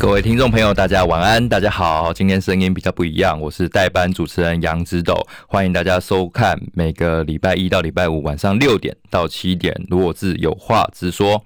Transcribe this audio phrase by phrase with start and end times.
[0.00, 2.10] 各位听众朋友，大家晚安，大家好。
[2.10, 5.14] 今天声音比较不一样，我是代班主持人杨指斗，
[5.46, 11.44] 欢迎大家收看每个礼拜一到礼拜五晚上六点到七点，如果是有话直说。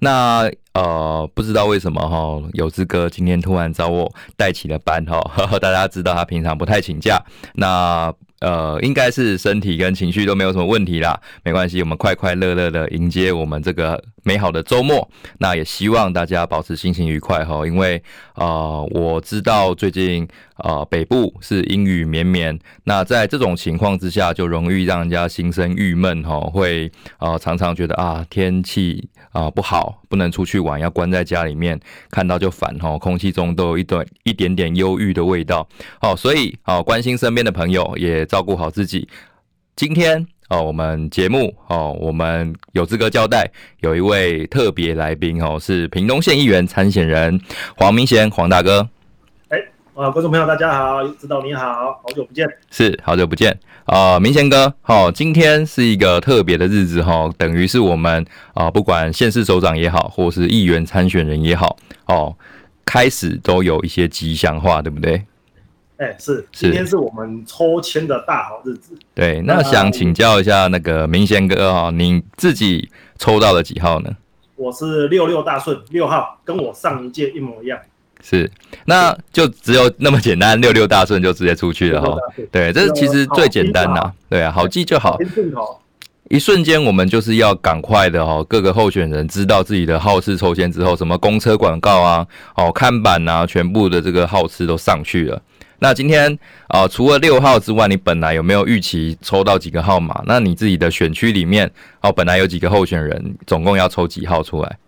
[0.00, 5.18] 那呃，不知道为什么哈，有志哥今天突然找我代起了班哈，
[5.58, 7.18] 大家知道他平常不太请假，
[7.54, 8.12] 那。
[8.40, 15.08] 呃，应该是身体跟情绪都没有什么问题啦，没关系，我们快快乐乐的迎接我们这个美好的周末。
[15.38, 18.02] 那也希望大家保持心情愉快哈，因为、
[18.34, 31.78] 呃，我知道最近、呃、北部是阴雨绵绵，那在这种情况之下，就容易让人家心生郁闷哈，会啊、常常觉得啊天气啊不好，不能出去玩，要关在家里面，
[32.10, 35.68] 看到就烦哈，空气中都有一段一点点忧郁的味道。
[36.00, 38.24] 好，所以啊关心身边的朋友也。
[38.34, 39.06] 照顾好自己。
[39.76, 43.48] 今天哦，我们节目哦，我们有资格交代，
[43.80, 47.40] 有一位特别来宾哦，是屏东县议员参选人
[47.76, 48.88] 黄明贤黄大哥。
[49.96, 62.34] 哎，啊，观众朋友大家好，指导你好，好久不见，是好久不见啊，明贤哥，好，今天是一个特别的日子哈，等于是我们啊，不管县市首长也好，或是议员参选人也好，哦，
[62.84, 65.24] 开始都有一些吉祥话，对不对？
[65.98, 68.98] 哎、欸，是，今天是我们抽签的大好日子。
[69.14, 74.10] 对，那想请教一下那个明贤哥啊，你自己抽到了几号呢？
[74.56, 77.78] 我是六六大顺六号，跟我上一届一模一样。
[78.26, 78.50] 是，
[78.86, 82.16] 那就只有那么简单，六六大顺就直接出去了哈。
[82.50, 85.18] 对，这是其实最简单的，对啊，好记就好。
[86.30, 92.26] 一瞬间，我们就是要赶快的哦，各个候选人知道自己的号次抽签之后，什么公车广告啊，
[92.56, 95.42] 哦，看板啊，全部的这个号次都上去了。
[95.80, 96.32] 那今天
[96.68, 100.22] 啊、呃，除了六号之外，你本来有没有预期抽到几个号码？
[100.24, 101.70] 那你自己的选区里面
[102.00, 104.78] 哦，本来有几个候选人，总共要抽几号出来？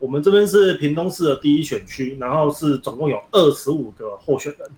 [0.00, 4.68] 我们这边是屏东市的第一选区，然后是总共有二十五个候选人。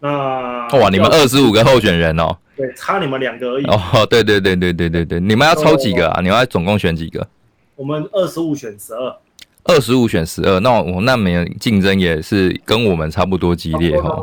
[0.00, 2.36] 那哇，你们二十五个候选人哦？
[2.56, 3.64] 对，差你们两个而已。
[3.66, 6.20] 哦，对对对对对对对，你们要抽几个啊？
[6.20, 7.26] 你们要总共选几个？
[7.76, 9.16] 我们二十五选十二。
[9.64, 14.22] 二十五选十二，那我那没竞争也是跟我们差不多激烈哈。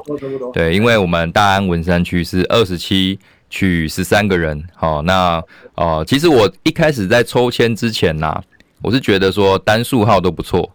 [0.54, 3.18] 对，因为我们大安文山区是二十七
[3.50, 4.64] 取十三个人。
[4.76, 5.44] 好，那
[5.74, 8.44] 呃，其实我一开始在抽签之前呐、啊，
[8.82, 10.70] 我是觉得说单数号都不错，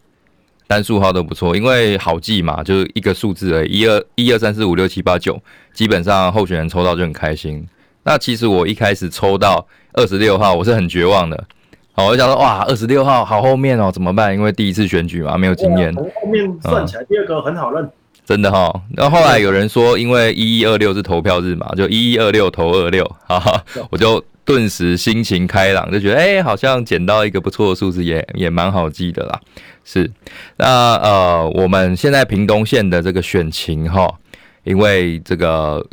[0.66, 5.40] 单数号都不错，因为好记嘛，就是一个数字而已，一二一二三四五六七八九，
[5.72, 7.66] 基本上候选人抽到就很开心。
[8.04, 11.44] 那其实我一开始抽到二十六号，我是很绝望的。
[11.96, 14.34] 哦，我就想说，哇，二十六号好后面哦，怎么办？
[14.34, 15.92] 因为第一次选举嘛，没有经验。
[15.94, 17.90] 从后面算起来，嗯、第二个很好认。
[18.24, 29.38] 真的哈、哦，然后后来有人说，因为一一二六是投票日嘛，就一一二六投二六，哈哈，我就顿时心情开朗，就觉得，哎、好像捡到一个不错的数字，也也蛮好记的啦。
[29.84, 30.10] 是，
[30.56, 34.10] 那呃，我们现在屏东县的这个选情哈，
[34.64, 35.86] 因为这个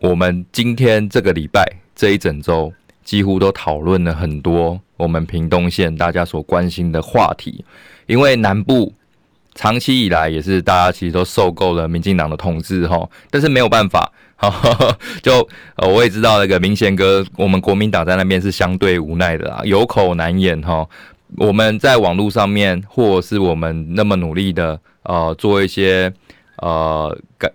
[0.00, 2.72] 我们今天这个礼拜这一整周。
[3.02, 7.64] 几乎都讨论了很多我们屏东县大家所关心的话题，
[8.06, 8.92] 因为南部
[9.54, 14.50] 长期以来也是大家其实都受够了民进党的统治哈，但是没有办法，好
[15.22, 15.46] 就
[15.76, 20.86] 呃我也知道那个明贤哥，我们国民党在那边是相对无奈的啦，有口难言哈。
[21.36, 26.12] 我们在网络上面，或是我们那么努力的呃做一些
[26.56, 27.50] 呃改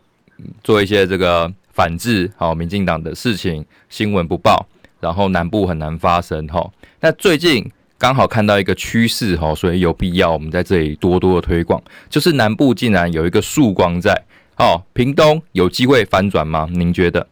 [0.63, 4.65] 做一些这个反制好民进党的事情，新闻不报。
[5.01, 6.67] 然后南部很难发生哈，
[7.01, 11.79] 那最近刚好看到一个趋势哈，所以有必要我们在这里多多的推广，
[12.09, 14.19] 就是南部竟然有一个曙光在
[14.57, 16.67] 哦，屏东有机会反转吗？
[16.71, 17.27] 您觉得？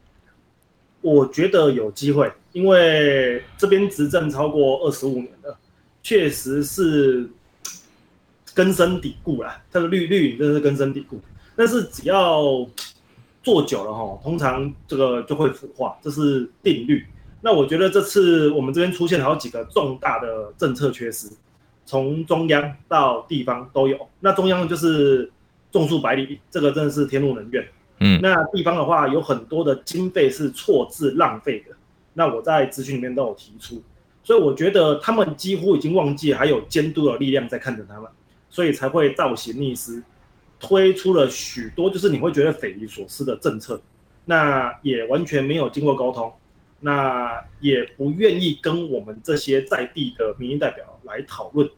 [1.02, 5.58] 我觉得有机会，因为这边执政超过二十五年了，
[6.02, 7.30] 确实是
[8.54, 11.20] 根深蒂固啦，这个绿绿真是根深蒂固，
[11.56, 12.66] 但是只要
[13.42, 17.06] 做久了哈，通常这个就会腐化，这是定律。
[17.42, 21.28] 那我觉得这次我们这边出现了好几个重大的政策缺失，
[21.86, 24.08] 从中央到地方都有。
[24.22, 25.30] 那中央就是
[25.80, 27.68] 种树百里，这个真的是天怒人怨。
[28.00, 31.76] 嗯，那地方的话有很多的经费是错置浪费的。
[32.14, 33.82] 那我在咨询里面都有提出，
[34.24, 38.10] 所以我觉得他们几乎已经忘记还有监督的力量在看着他们，
[38.50, 40.04] 所以才会倒行逆施，
[40.60, 43.82] 推出了许多就是你会觉得匪夷所思的政策。
[44.26, 46.32] 那也完全没有经过沟通。
[46.86, 51.70] 那也不愿意跟我们这些在地的民意代表来讨论，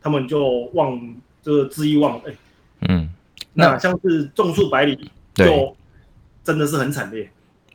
[0.00, 0.98] 他们就忘
[1.42, 2.30] 这个恣意妄为。
[2.30, 2.36] 嗯，
[3.56, 5.74] 那，那像是种树百里，就
[6.44, 7.28] 真的是很惨烈。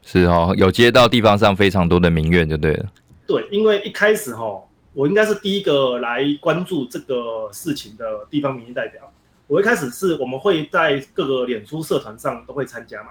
[0.04, 2.86] 是哦，有接到地方上非常多的民怨，就对了。
[3.26, 4.64] 对，因为一开始哈，
[4.94, 9.02] 我应该是第一个来关注这个事情的地方民意代表。
[9.48, 13.10] 我一开始是我们会在各个脸书社团上都会参加嘛。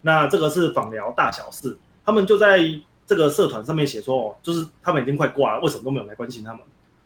[0.00, 2.60] 那这个是访聊大小事，他们就在
[3.06, 6.60] 这个社团上面写说，哦，就是他们已经快挂了，为什么都没有来关心他们？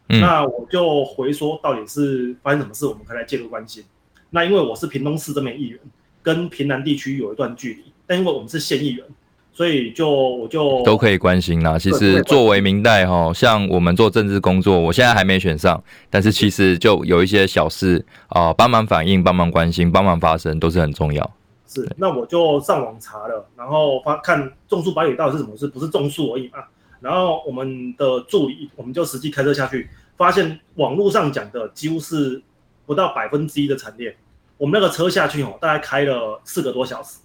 [0.09, 3.83] 嗯、那我就回说，到底是发生什么事，我们可以来介入关心。
[4.31, 5.79] 那因为我是屏东市这边议员，
[6.23, 9.05] 跟屏南地区有一段距离，但因为我们是县议员。
[9.53, 11.79] 所以就我就都可以关心啦。
[11.79, 21.35] 其实作为明代哈，像我们做政治工作，我现在还没选上，但是其实就有一些小事啊，帮忙反映、帮忙关心、帮忙发声，都是很重要。
[21.67, 26.59] 是，那我就上网查了，然后发看种树百里到底是什么事，不是种树而已嘛。
[27.01, 29.89] 然后我们的助理，我们就实际开车下去，
[30.19, 32.43] 发现网络上讲的几乎是
[32.87, 34.17] 不到百分之一的惨烈。
[34.57, 37.19] 我们那个车下去哦，大概开了四个多小时。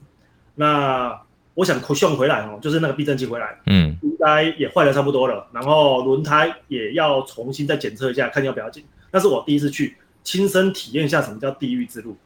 [0.55, 1.17] 那
[1.53, 5.47] 我想送回来哦，就是那个避震器回来，嗯，应该也坏的差不多了。
[5.53, 8.83] 然后轮胎也要重新再检测一下，看要不要紧。
[9.11, 12.17] 那是我第一次去亲身体验一下什么叫地狱之路。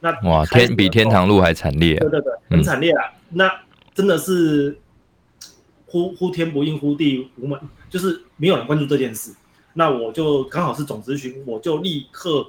[0.00, 2.00] 那哇，天比天堂路还惨烈啊。
[2.00, 3.10] 对对对，很惨烈啊。
[3.30, 3.50] 嗯、那
[3.94, 4.78] 真的是
[5.86, 7.58] 呼呼天不应，呼地无门，
[7.88, 9.32] 就是没有人关注这件事。
[9.72, 12.46] 那我就刚好是总咨询，我就立刻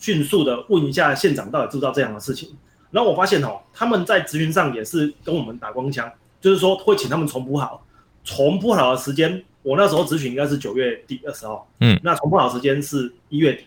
[0.00, 2.50] 迅速的问一下县长，到底知不知道这样的事情。
[2.90, 6.10] 然后我发现哦，他们在咨询上也是跟我们打光枪，
[6.40, 7.86] 就是说会请他们重铺好，
[8.24, 13.66] 重铺好的时间，我那时候咨询应该是九月底的时候，嗯，那重铺好的时间是一月底，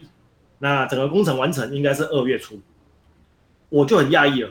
[0.59, 2.59] 那整个工程完成应该是二月初，
[3.69, 4.49] 我就很讶异了，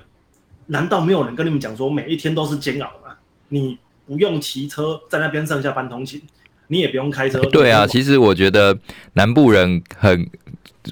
[0.67, 3.15] 难道没有人跟你们讲说每一天都是煎熬吗？
[3.49, 3.77] 你
[4.07, 6.23] 不用骑车在那边上下班通勤，
[6.69, 7.41] 你也不用开车。
[7.51, 8.79] 对啊，其实我觉得
[9.13, 10.31] 南部人很。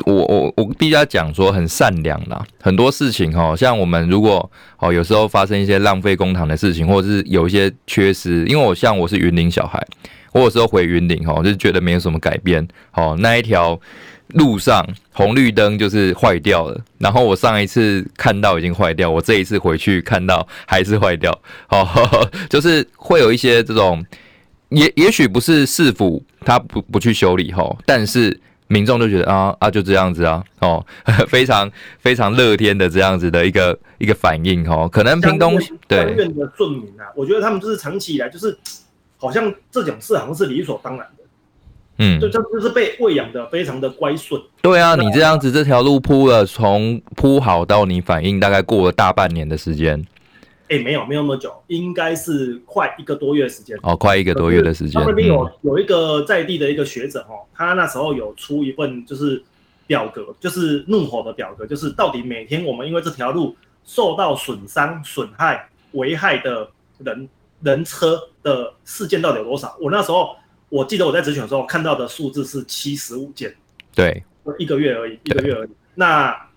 [0.04, 4.48] 我我我必须要讲说很善良啦，很多事情哈，像我们如果
[4.78, 9.84] 哦有时候发生一些浪费公堂的事情，或者是有一些缺失，因为我像我是云林小孩，
[10.32, 13.78] 我有时候回云林哈，就觉得没有什么改变，哦那一条
[14.28, 21.36] 路上红绿灯就是坏掉了，然后我上一次看到已经坏掉，我这一次回去看到还是坏掉，
[21.70, 21.84] 哦
[22.48, 24.04] 就是会有一些这种，
[24.68, 28.40] 也也许不是市府他不不去修理哈，但是。
[28.70, 30.86] 民众都觉得啊啊就这样子啊哦，
[31.26, 31.68] 非常
[31.98, 38.56] 非常乐天的这样子的一个一个反应哦，可能屏东对院的顺民啊，我觉得他们就是长期以来就是
[39.18, 41.24] 好像这种事好像是理所当然的，
[41.98, 44.40] 嗯，就这就是被喂养的非常的乖顺。
[44.62, 50.02] 对啊，你这样子这条路铺了，从铺好到你反应，大概过了大半年的时间。
[50.70, 53.76] 哎、欸，没有，没有那么久，应该是快一个多月的时间。
[53.82, 55.02] 哦，快一个多月的时间。
[55.04, 59.42] 那边有有一个在地的一个学者哦，他那时候有出一份就是
[59.88, 67.28] 表格，就是怒吼的表格，就是到底每天我们因为这条路受到损伤、损害、危害的人
[67.62, 69.76] 人车的事件到底有多少？
[69.80, 70.36] 我那时候
[70.68, 73.52] 我记得我在质询的时候看到的数字是七十五件。
[73.92, 74.22] 对，
[74.56, 75.70] 一个月而已，一个月而已。
[75.96, 76.48] 那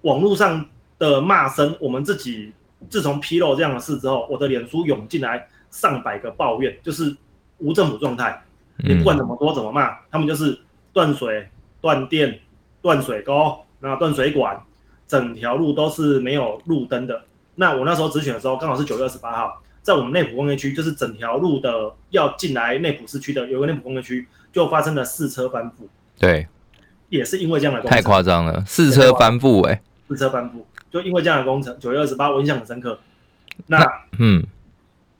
[0.00, 0.66] 网络上
[0.98, 2.52] 的骂声，我们自己。
[2.88, 7.16] 自从披露这样的事之后，我的脸书涌进来上百个抱怨，就是
[7.58, 8.42] 无政府状态。
[8.78, 10.58] 你不管怎么说怎么骂，他们就是
[10.92, 11.48] 断水、
[11.80, 12.40] 断电、
[12.82, 14.60] 断水沟、那断水管，
[15.06, 17.22] 整条路都是没有路灯的。
[17.54, 25.86] 那我那时候直选的时候，刚好是九月二十八号，在我们内埔工业区，就是整条路的要进来内埔市区的，有个内埔工业区就发生了四车翻覆。
[26.18, 26.48] 对，
[27.10, 27.88] 也是因为这样的。
[27.88, 30.64] 太夸张了，四车翻覆哎，四车翻覆。
[30.94, 32.96] 就因为这样的工程，九月二十八，我印象很深刻。
[33.66, 33.84] 那
[34.20, 34.46] 嗯，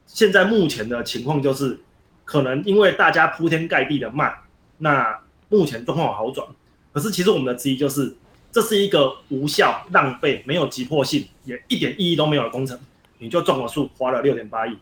[0.07, 1.81] 现在目前的情况就是，
[2.25, 4.33] 可能因为大家铺天盖地的卖，
[4.79, 6.47] 那目前状况有好转。
[6.93, 8.15] 可是其实我们的质疑就是，
[8.53, 12.79] 这是一个无效、浪费、没有急迫性，也一点意义都没有的工程。
[13.19, 14.79] 你就种了树，花了六点八亿，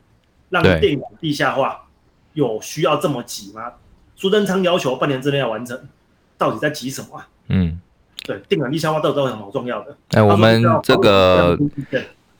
[0.50, 1.88] 让电网地下化，
[2.34, 3.72] 有需要这么急吗？
[4.14, 5.88] 苏贞昌要求半年之内要完成，
[6.36, 7.26] 到底在急什么啊？
[7.48, 7.80] 嗯。
[8.24, 9.96] 对，电管地下化都都很好重要的。
[10.10, 11.58] 哎、欸，我们这个，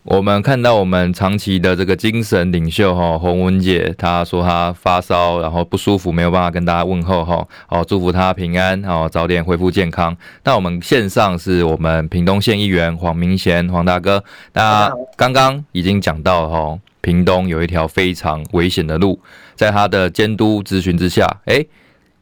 [0.04, 10.16] 我们看到我们长期的这个精神领袖哈洪文姐，她说她发烧，然后不舒服，没有办法跟大家问候哈，哦，祝福她平安，哦，早点恢复健康。
[10.44, 14.22] 那我们线上是我们屏东县议员黄明贤黄大哥，
[14.52, 19.20] 那刚刚已经讲到哈，屏东有一条非常危险的路，
[19.54, 21.68] 在他的监督咨询之下，哎、欸，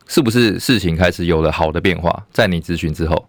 [0.07, 2.25] 是不是事情开始有了好的变化？
[2.31, 3.27] 在你咨询之后。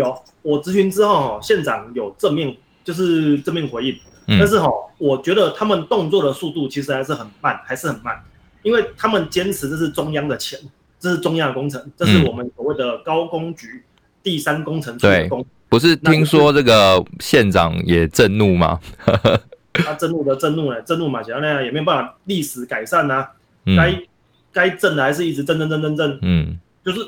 [0.00, 3.94] 有，我咨询之后，县长有正面，就是正面回应。
[4.26, 8.14] 嗯、但是哈，我觉得他们动作的速度其实还是很慢，还是很慢，
[8.62, 10.58] 因为他们坚持这是中央的钱，
[10.98, 13.82] 这是中央的工程，这是我们所谓的高工局
[14.22, 18.78] 第三工程处的工不是听说这个县长也震怒吗？
[19.72, 23.30] 他震怒的震怒了，震怒嘛，想要那样也没有办法历史改善呐、啊，
[23.76, 24.02] 该、嗯、
[24.52, 26.98] 该震的还是一直震震震震震，嗯，就是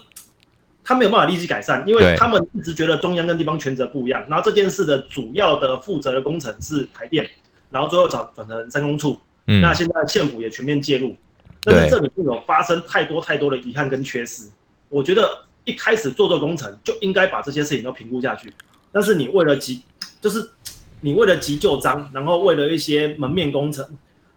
[0.93, 7.29] 他没有办法立即改善，因为他们一直觉得中央跟地方权责不一样，然后这件事的主要的负责的工程是台电，
[7.71, 11.17] 然后最后转转成三公处，嗯，那现在县府也全面介入，
[11.63, 14.49] 但是这里面有发生太多太多的遗憾跟缺失，
[14.89, 15.29] 我觉得
[15.65, 18.53] 一开始做这个工程就应该把这些事情都评估下去，
[18.93, 19.83] 但是你为了急，
[20.21, 20.49] 就是。
[21.05, 23.85] 你为了急救章，然后为了一些门面工程，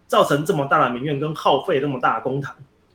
[0.08, 2.48] 造成这么大的民怨跟耗费这么大的公帑，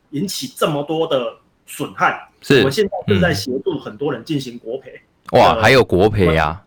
[0.10, 2.28] 引起这么多的损害。
[2.42, 5.00] 是，我们现在正在协助很多人进行国赔。
[5.32, 6.62] 哇，还有国赔呀？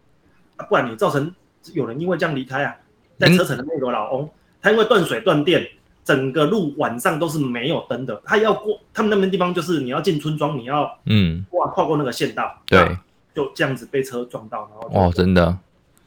[0.57, 1.35] 啊，不然你造成
[1.73, 2.77] 有人因为这样离开啊，
[3.19, 4.31] 在车城的那个老翁，
[4.63, 5.67] 他因为断水断电，
[6.05, 8.21] 整个路晚上都是没有灯的。
[8.25, 12.97] 他要过他们那边地方，就是你要进村庄，你要嗯，哇，跨过那个县道，对，
[13.35, 15.59] 就这样子被车撞到，然后哦，真的。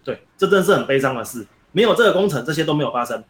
[0.03, 1.45] 对，这真是很悲伤的事。
[1.73, 3.21] 没有这个工程，这些都没有发生。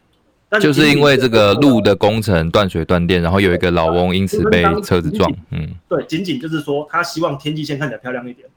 [0.48, 5.30] 但就是因为这个路的工程断水断电，然后有一个老翁因此被车子撞。
[5.50, 8.48] 嗯，对，仅仅就是说他希望天际线看起来漂亮一点。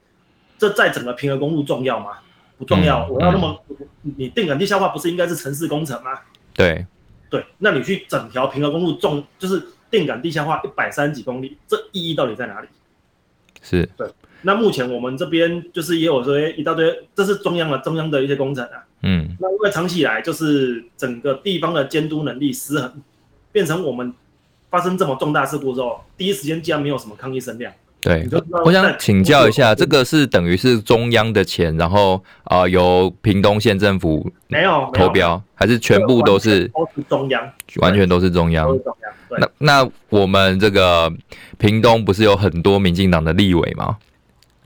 [0.58, 2.12] 这在整个平和公路重要吗？
[2.56, 3.06] 不重要。
[3.06, 6.12] 嗯、我要那么，嗯、你定杆地下化不是应该是城市工程吗？
[6.54, 6.86] 对，
[7.28, 12.68] 对，那你去整条平和公路重就是定感地下化一百三十几公里，这意义到底在哪里？
[13.60, 14.08] 是，对。
[14.42, 18.82] 那目前我们这边就是也有说一大堆，这是中央的中央的一些工程啊。
[19.02, 19.36] 嗯。
[19.40, 22.92] 那因为长期以来就是整个地方的监督能力失衡，
[23.50, 24.12] 变成我们
[24.70, 27.72] 发生这么重大事故之后，第一时间竟然没有什么抗议声量。
[28.00, 28.28] 对。
[28.64, 37.48] 我想请教一下，这个是等于是中央的钱，然后啊、呃、由屏东县政府没有投标，还是全部都是都是中央？
[37.76, 38.66] 完全都是中央。
[38.66, 39.12] 中央。
[39.38, 41.10] 那那我们这个
[41.58, 43.96] 屏东不是有很多民进党的立委吗？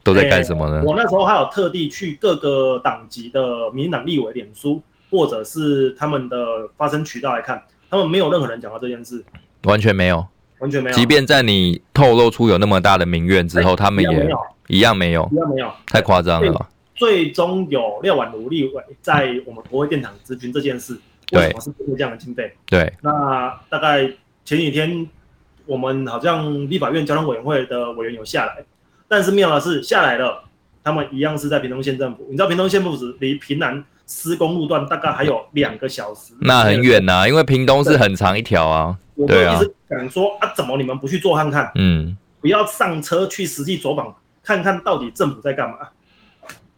[0.06, 0.84] 都在干什么呢？
[0.86, 6.36] 我那时候还有特地去各个党籍的民进党立委脸书，或者是他们的
[6.76, 7.60] 发声渠道来看，
[7.90, 9.24] 他们没有任何人讲到这件事，
[9.64, 10.24] 完全没有，
[10.60, 10.96] 完全没有。
[10.96, 14.30] 即便在你透露出有那么大的民怨之后，他们也
[14.68, 16.68] 一样没有，一样没有，太夸张了。
[16.94, 20.96] 最终有廖婉如立委在我们国会殿堂咨询这件事，
[21.32, 22.54] 为什么是这样的经费？
[22.66, 24.08] 对，那大概
[24.44, 25.08] 前几天
[25.66, 28.64] 我们好像立法院交通委员会的委员有下来。
[29.08, 30.44] 但是妙的是下来了，
[30.82, 32.26] 他们一样是在屏东县政府。
[32.28, 38.96] 你知道屏东县政府离屏南施工路段大概还有两个小时，那很远呐、啊，因为屏东是很长一条啊。
[39.26, 39.54] 对啊。
[39.54, 41.70] 我就一直想说啊，怎么你们不去做看看？
[41.76, 45.76] 嗯，不要上车去实际走访，看看到底政府在干嘛？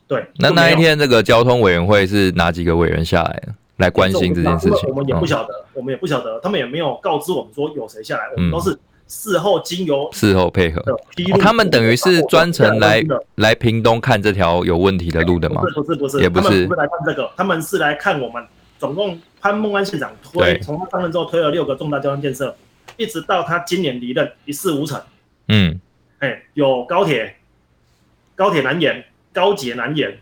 [0.07, 0.27] 对。
[0.37, 3.43] 那那一天这个交通委员会是哪几个委员下来
[3.77, 4.89] 来关心这件事情？
[4.91, 8.79] 我们也不晓得，哦、我们也不晓得，他们也没有告知我们说有谁下来，我们都是。
[9.09, 10.83] 事后经由事后配合，
[11.41, 13.03] 他们等于是专程来
[13.37, 15.63] 来屏东看这条有问题的路的吗？
[15.63, 18.47] 不是不是不是，也不是，不是来看这个，他们是来看我们。
[18.79, 22.55] 总共潘孟安县长推，从他上任之后推了六个重大交通建设，
[22.97, 25.01] 一直到他今年离任一事无成。
[25.49, 25.81] 嗯，
[26.21, 27.35] 哎，有高铁，
[28.37, 30.17] 高铁南延，高捷南延，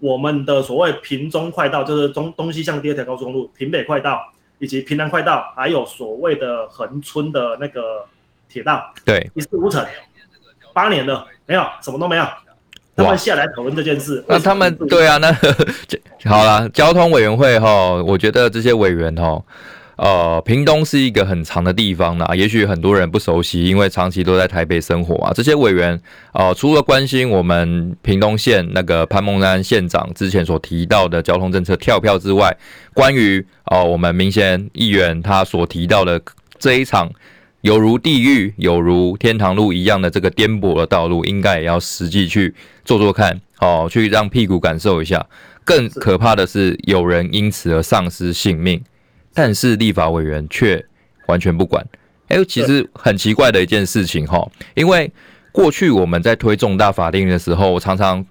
[0.00, 8.06] 我们的所谓屏中快道就是中东西向第二条高速公路，屏北快道以及屏南快道，还有所谓的恒春的那个。
[8.54, 9.84] 铁道对一事无成，
[10.72, 12.24] 八年了没有什么都没有，
[12.94, 14.24] 他们下来讨论这件事。
[14.28, 15.36] 那他们对啊，那
[16.30, 19.42] 好了，交通委员会哈，我觉得这些委员哈，
[19.96, 25.32] 呃，屏东是一个很长的地方呢，也许很多人不熟悉，因为长期都在台北生活啊。
[25.34, 26.00] 这些委员
[26.32, 32.56] 呃，除了关心我们屏东县那个潘孟安县长之前所提到的交通政策跳票之外，
[32.94, 36.22] 关于呃我们民贤议员他所提到的
[36.60, 37.10] 这一场。
[37.64, 42.54] 有如地狱，有如天堂路一样的这个颠簸的道路，应该也要实际去
[42.84, 45.26] 做做看，哦，去让屁股感受一下。
[45.64, 48.84] 更可怕的是，有人因此而丧失性命，
[49.32, 50.84] 但是立法委员却
[51.26, 51.82] 完全不管。
[52.28, 55.10] 哎，其实很奇怪的一件事情哈，因为
[55.50, 58.22] 过去我们在推重大法令的时候，常常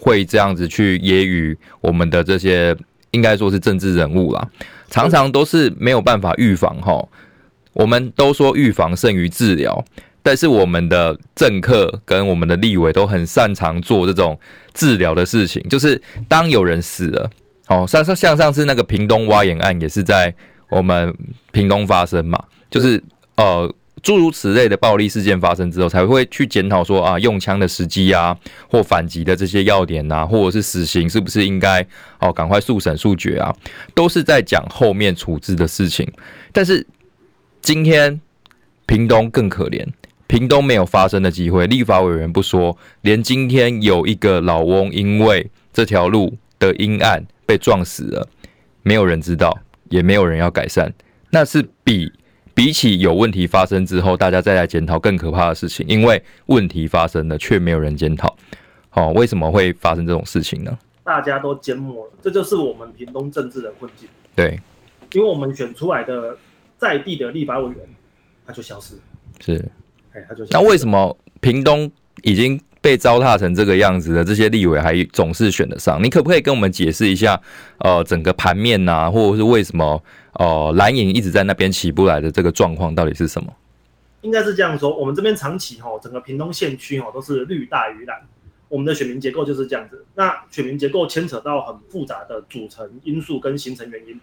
[0.00, 2.76] 会这样子去揶揄我们的这些
[3.12, 4.48] 应该说是政治人物啦，
[4.90, 7.06] 常常都是没有办法预防哈。
[7.72, 9.84] 我们都说预防胜于治疗，
[10.22, 14.38] 但是我们的政客跟我们的立委都很擅长做这种
[14.74, 15.62] 治疗的事情。
[15.68, 17.30] 就是当有人死了，
[17.68, 20.34] 哦，像像上次那个屏东挖眼案也是在
[20.68, 21.14] 我们
[21.52, 23.02] 屏东发生嘛，就是
[23.36, 23.72] 呃
[24.02, 28.36] 诸如此类的暴力事件发生之后，才会去检讨说啊，用枪的时机啊，
[28.68, 31.86] 或反击的这些要点呐、啊，或者是死刑是不是应该
[32.18, 33.54] 哦赶快速审速决啊，
[33.94, 36.10] 都是在讲后面处置的事情。
[36.50, 36.86] 但是
[37.62, 38.20] 今天
[38.86, 39.86] 屏东更可怜，
[40.26, 48.28] 屏东没有发生的机会，立法委员不说，连今天有一个老翁因为这条路的阴暗被撞死了，
[48.82, 49.56] 没有人知道，
[49.88, 50.92] 也没有人要改善，
[51.30, 52.12] 那是比。
[52.52, 58.36] 比起有问题发生之后，大家再来检讨更可怕的事情，因为问题发生了却没有人检讨。
[58.90, 60.78] 好、哦，为什么会发生这种事情呢？
[61.02, 64.06] 大家都缄默了，这就是我们屏东政治的困境。
[64.36, 64.60] 对，
[65.12, 66.36] 因为我们选出来的
[66.80, 67.78] 在地的立法委员，
[68.46, 69.00] 他就消失了。
[69.38, 69.64] 是，
[70.14, 70.50] 哎，他就消失。
[70.52, 71.90] 那为什么屏东
[72.22, 76.02] 已经被糟蹋成这个样子的这些立委还总是选得上？
[76.02, 77.40] 你可不可以跟我们解释一下？
[77.78, 80.02] 呃，整个盘面呐、啊，或者是为什么？
[80.34, 83.52] 呃，蓝营一直在那边起不来的这个状况到底是什么？
[84.22, 88.16] 应该是这样说，我们这边长期哈，整个屏东县区哈都是绿大于蓝，
[88.68, 90.04] 我们的选民结构就是这样子。
[90.14, 94.18] 那选民结构牵扯到很复杂的组成因素跟形成原因。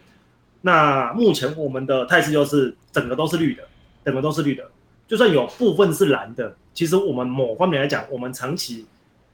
[0.61, 3.63] 那目前我们的态势就是整个都是绿的，
[4.03, 4.69] 整个都是绿的，
[5.07, 8.85] 就算有部分是蓝的，其实我们某方面来讲，我们长期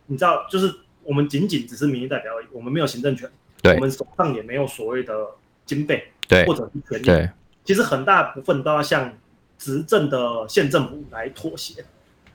[0.07, 3.29] 你知道，就是我们仅仅只是民意代表而已，我们没有行政权，
[3.61, 5.27] 对，我们手上也没有所谓的
[5.65, 6.09] 经费。
[6.25, 7.29] 对，或者是权力，对，
[7.65, 9.11] 其实很大部分都要向
[9.57, 11.83] 执政的县政府来妥协。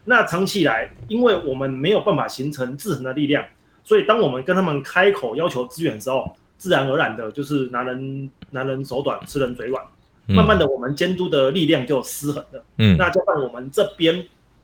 [0.05, 3.43] 那长期以来，因为我们没有办法形成制衡的力量，
[3.83, 9.83] 所以当我们跟他们开口要求资源的时候，自然而然的就是拿人拿人手短，吃人嘴软。
[10.31, 12.63] 慢慢的，我们监督的力量就失衡了。
[12.77, 14.15] 嗯，那加上我们这边，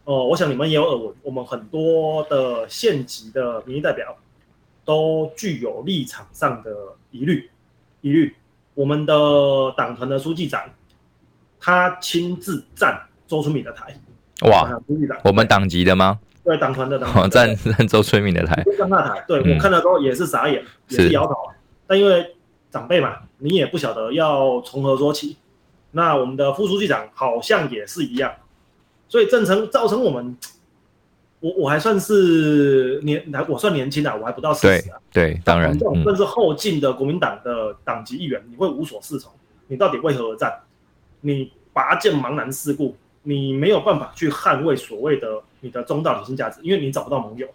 [0.04, 4.14] 哦、呃，我想你们也有耳闻，我们很多的县级的民意代表
[4.84, 6.70] 都具有立场上的
[7.10, 7.48] 疑虑，
[8.02, 8.34] 疑虑。
[8.74, 9.14] 我们的
[9.74, 10.62] 党团的书记长，
[11.58, 13.98] 他亲自站周春敏的台。
[14.42, 16.20] 哇，书记长，我们党籍的吗？
[16.44, 18.62] 对，党团的党团站站周春敏的台。
[18.76, 21.34] 站那台，对、嗯、我看了之后也是傻眼，也是摇头。
[21.86, 22.34] 但因为
[22.70, 25.36] 长辈嘛，你也不晓得要从何说起。
[25.92, 28.34] 那我们的副书记长好像也是一样，
[29.08, 30.36] 所以正成造成我们。
[31.40, 34.98] 我我还算是年，我算年轻啊，我还不到四十啊。
[35.12, 39.30] 对，当然，这种算是后进的国民党的党籍议员，嗯，你会无所适从。
[39.66, 40.60] 你到底为何而战？
[41.20, 47.46] 你拔剑茫然四顾，你没有办法去捍卫所谓的你的中道理性价值，因为你找不到盟友。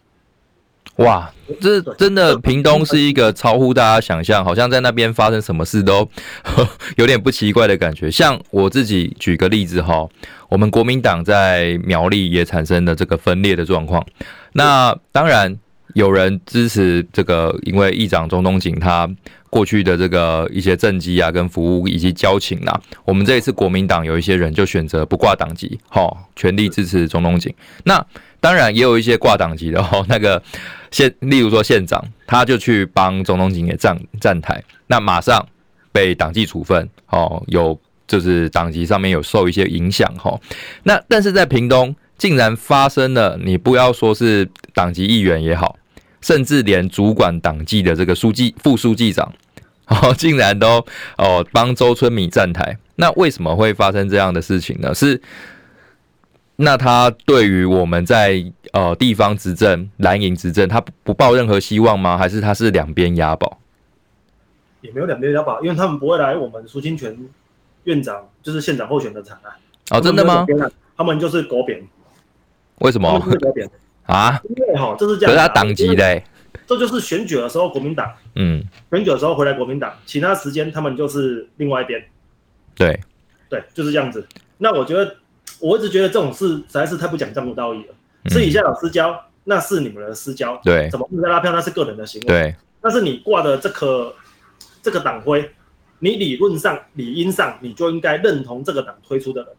[1.00, 1.32] 哇，
[1.62, 6.08] 这真的屏东是一个超乎大家想象，好像在那边发生什么事都
[6.98, 8.12] 有点不奇怪的感觉。
[8.12, 10.06] 像我自己举个例子哈，
[10.50, 14.06] 我们国民党在苗栗也产生了这个分裂的状况。
[14.52, 15.58] 那当然
[15.94, 19.10] 有人支持这个，因为议长钟东锦他
[19.50, 27.54] 过去的这个一些政绩啊、跟服务以及交情啊，我们这一次国民党有一些人就选择不挂党籍，好，全力支持钟东锦。
[27.86, 28.06] 那
[28.42, 30.42] 当然也有一些挂党籍的哦， 那个
[30.92, 35.46] 县，例如说县长，他就去帮钟东锦也站站台，那马上
[35.92, 40.40] 被党纪处分哦，有就是党籍上面有受一些影响哈。
[40.84, 45.78] 那但是在屏东竟然发生了，你不要说是党籍议员也好，
[46.22, 49.32] 甚至连主管党纪的这个书记、副书记长
[49.88, 50.86] 哦，竟然都
[51.18, 54.96] 哦帮周春米站台，那为什么会发生这样的事情呢？
[54.96, 55.22] 是。
[56.62, 58.44] 那他对于我们在
[58.74, 62.18] 呃地方执政蓝营执政，他不不抱任何希望吗？
[62.18, 63.62] 还是他是两边押宝？
[64.82, 67.18] 也没有两边押宝，因为他们不会来我们苏清泉
[67.86, 69.56] 院长就是县长候选的场啊。
[69.92, 70.46] 哦，真的吗？
[70.98, 71.82] 他们就是狗扁。
[72.80, 73.18] 为什么？
[73.42, 73.70] 狗扁
[74.04, 74.42] 啊？
[74.50, 75.34] 因为哈，这是这样。
[75.34, 76.22] 可是他党籍的。
[76.68, 82.04] 这就是选举的时候国民党，嗯，选举的时候回来国民党，其他时间他们就是另外一边。
[82.76, 83.00] 对，
[83.48, 84.28] 对，就是这样子。
[84.58, 85.16] 那我觉得。
[85.60, 87.94] 我一直觉得这种事实在是太不讲江湖道义了。
[88.30, 90.60] 私底下有私交，那是你们的私交。
[90.64, 92.28] 对，怎么不在拉票，那是个人的行为。
[92.28, 94.14] 对，但是你挂的这个
[94.82, 95.50] 这个党徽，
[96.00, 99.52] 你理论上、理应上，你就应该认同这个党推出的人。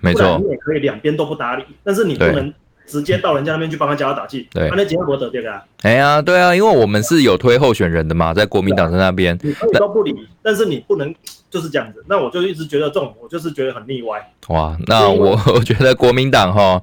[0.00, 2.52] 没错，你也可以两边都不搭理，但是你不能。
[2.88, 5.62] 直接到人家那边去帮他加油打气，对，那结果得这个啊？
[5.82, 11.14] 哎呀，对啊，因为我们是有推候选人的嘛，在国民党在那边，你都不理，但是你不能
[11.50, 12.04] 就是这样子。
[12.08, 14.18] 那我就一直觉得这种，我就是觉得很腻歪。
[14.48, 16.82] 哇，那我我觉得国民党哈，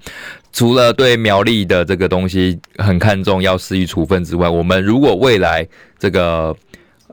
[0.51, 5.67] 除了对苗栗的这个东西很看重，要施以处分之外，我们如果未来
[5.99, 6.55] 这个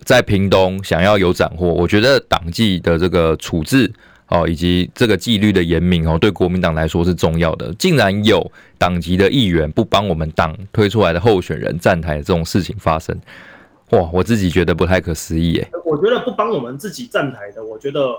[0.04, 3.92] 在屏东想要有斩获，我觉得党纪的这个处置。
[4.28, 7.70] 哦，以及这个纪律的严明哦，对国民党来说是重要的。
[7.74, 13.14] 竟然有党籍的议员不帮我们党推出来的候选人站台，这种事情发生，
[13.92, 15.68] 哇，我自己觉得不太可思议耶。
[15.84, 18.14] 我觉得不帮我们自己站台的，我觉得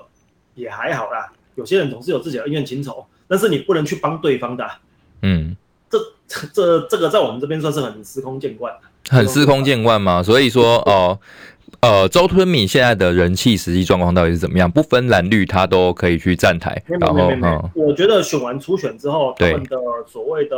[0.55, 1.31] 也还好啦。
[1.55, 4.79] 有些人总是有自己的恩怨情仇，但是你不能去帮对方的、啊。
[5.21, 5.55] 嗯，
[5.89, 5.99] 这
[6.53, 9.15] 这这个在我们这边算是很司空见惯的。
[9.15, 10.23] 很司空见惯吗？
[10.23, 11.19] 所以说 哦。
[11.79, 14.71] 呃，周春米现在的人气实际状况到底是怎么样？
[14.71, 16.81] 不分蓝绿，他都可以去站台。
[16.87, 20.55] 没有没有没有，嗯、我觉得选完初选之后，他们的所谓的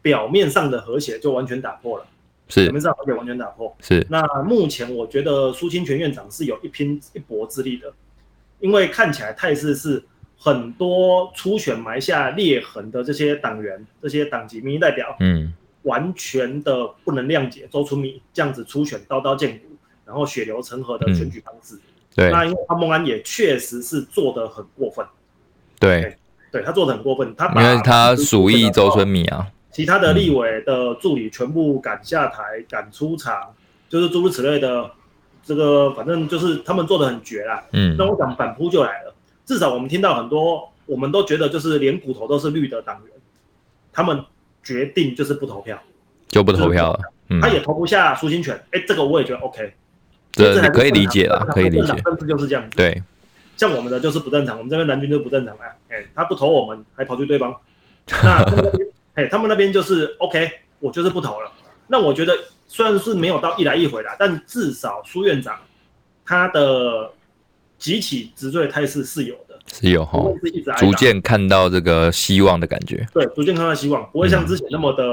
[0.00, 2.04] 表面上的和谐就完全打破了。
[2.48, 3.76] 是表面上和谐完全打破。
[3.80, 4.06] 是。
[4.10, 7.92] 那目前我觉得苏清泉院长是有一拼一搏之力的，
[8.60, 10.02] 因为看起来态势是
[10.38, 15.52] 很多初选埋下裂痕的这些党员、这些党籍民意代表，嗯。
[15.84, 19.66] 完全的不能谅解周春米这样子初选刀刀见骨，
[20.06, 21.74] 然后血流成河的选举方式。
[21.74, 21.80] 嗯、
[22.16, 25.04] 对，那因为潘孟安也确实是做得很过分。
[25.78, 26.16] 对，对，
[26.52, 33.54] 对他做得很过分，他把因为他属意周春米啊，其他的立委的助理全部赶下台、赶、嗯、出场，
[33.90, 34.90] 就是诸如此类的。
[35.44, 37.62] 这个反正就是他们做的很绝啦。
[37.72, 39.14] 嗯，那我想反扑就来了。
[39.44, 43.12] 至少我们听到很多，我们都觉得就是连骨头都是绿的党员，
[43.92, 44.24] 他们。
[44.66, 45.78] 决定就是不投票，
[46.26, 47.00] 就不投票了。
[47.28, 48.58] 嗯，他也投不下苏清泉。
[48.70, 49.74] 哎，这个我也觉得 OK，
[50.32, 51.92] 这可以理解了，可以理解。
[52.02, 52.74] 政治就是这样子。
[52.74, 53.02] 对，
[53.58, 55.66] 像我们的就是不正常，我们这边蓝军就不正常啊。
[55.90, 57.54] 哎，他不投我们，还跑去对方。
[58.22, 58.42] 那
[59.14, 60.50] 哎，他们那边就是 OK，
[60.80, 61.50] 我就是不投了。
[61.86, 65.56] 那我觉得虽然是没有到一来一回啦，但至少苏院长
[66.24, 67.10] 他的
[67.78, 69.54] 急起直追的态势是有的。
[69.72, 70.22] 是有哈，
[70.76, 73.06] 逐渐看到这个希望的感觉。
[73.14, 75.04] 对，逐渐看到希望，不会像之前那么的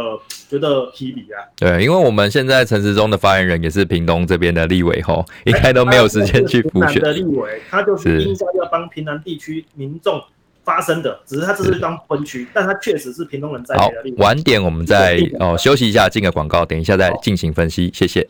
[0.49, 1.39] 觉得疲惫啊。
[1.55, 7.01] 对，因为我们现在陈时中的发言人也是屏东这边的立委吼，应该都没有时间去补选。
[7.01, 10.21] 的立委，他就是应该要帮屏南地区民众
[10.63, 13.75] 发生的，只是它这是当分区，但他确实是屏东人在。
[13.77, 18.27] 好，晚点我们再哦休息一下，进个广告，等一下再进行分析，谢谢。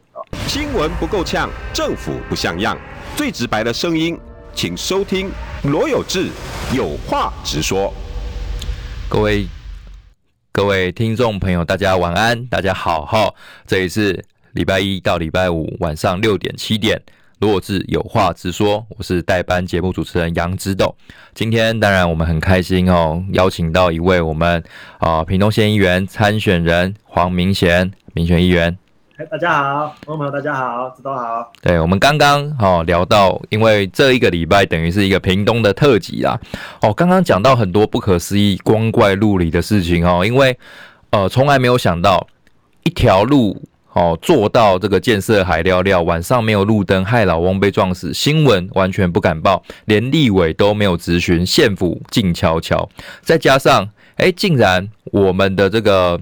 [0.47, 2.77] 新闻不够呛，政府不像样，
[3.15, 4.17] 最直白的声音。
[4.53, 5.31] 请收听
[5.63, 6.27] 罗有志
[6.75, 7.93] 有话直说。
[9.07, 9.47] 各位
[10.51, 13.33] 各位听众朋友，大家晚安，大家好哈。
[13.65, 17.01] 这里是礼拜一到礼拜五晚上六点七点，
[17.41, 18.85] 罗有志有话直说。
[18.95, 20.95] 我是代班节目主持人杨之斗。
[21.33, 24.63] 今天当然我们很开心哦，邀请到一位我们
[24.99, 28.77] 啊屏东县议员参选人黄明贤民选议员。
[29.31, 31.51] 大家好，朋友们，大家好，知道好。
[31.63, 36.39] 对，我们刚刚好聊到，因为这一个礼拜等于是一个屏东的特辑啦。
[36.81, 40.55] 哦，刚刚讲到很多不可思议、光怪陆离的事情哦，因为
[41.09, 42.27] 呃，从来没有想到
[42.83, 43.59] 一条路
[43.93, 52.89] 哦做到这个建设海料料，晚上没有路灯，害老翁被撞死，新闻完全不敢报，连立委都没有质询，县府静悄悄。
[53.21, 56.19] 再加上，哎，竟然我们的这个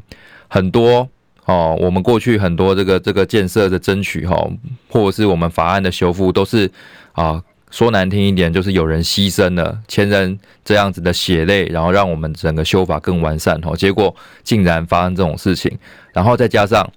[0.47, 1.07] 很多。
[1.45, 4.53] 哦，我们过去很多这个这个建设的争取哈、哦，
[4.87, 6.69] 或者是我们法案的修复，都是
[7.13, 13.75] 啊说难听一点，就是有人牺牲了前人这样子的血泪，然后让我们整个修法更完善哦。
[13.75, 15.75] 结果竟然发生这种事情，
[16.13, 16.87] 然后再加上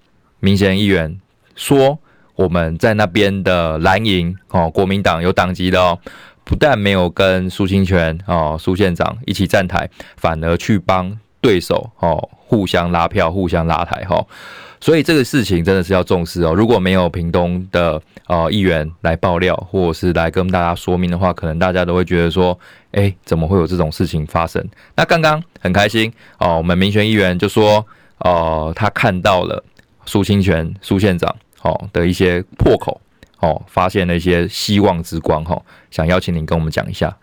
[0.42, 1.18] 民选议员
[1.54, 1.96] 说
[2.34, 5.96] 我们在那边的蓝营哦，国民党有党籍的哦，
[6.42, 12.28] 不但没有跟苏清泉哦苏县长一起站台，反而去帮对手哦。
[12.52, 14.22] 互相拉票，互相拉台哈，
[14.78, 16.52] 所以这个事情真的是要重视哦。
[16.52, 22.58] 如果没有屏东的呃议员来爆料，或者是来跟大家说明的话，可能大家都会觉得说，
[22.90, 24.62] 哎，怎么会有这种事情发生？
[24.94, 27.82] 那刚刚很开心哦，我们民选议员就说，
[28.18, 29.64] 哦，他看到了
[30.12, 33.00] 苏清泉苏县长哦的一些破口
[33.40, 35.58] 哦，发现了一些希望之光哈，
[35.90, 37.16] 想邀请您跟我们讲一下。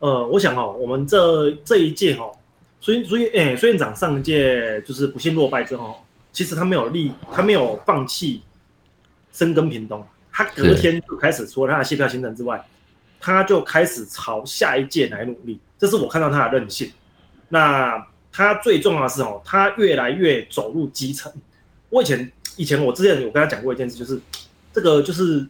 [0.00, 2.30] 呃，我想哦，我们这这一届哈。
[2.78, 8.42] 所以，所以，哎，苏院长上一届就是不幸落败之后，其实他没有立，他没有放弃
[9.32, 12.62] 深耕屏东，他隔天就开始除了他的卸票行程之外，
[13.18, 15.58] 他就开始朝下一届来努力。
[15.78, 16.92] 这是我看到他的韧性。
[17.48, 21.32] 那他最重要的是哦，他越来越走入基层。
[21.90, 24.20] 我以前，以前我之前有跟他讲过一件事，就是
[24.72, 25.46] 这个就是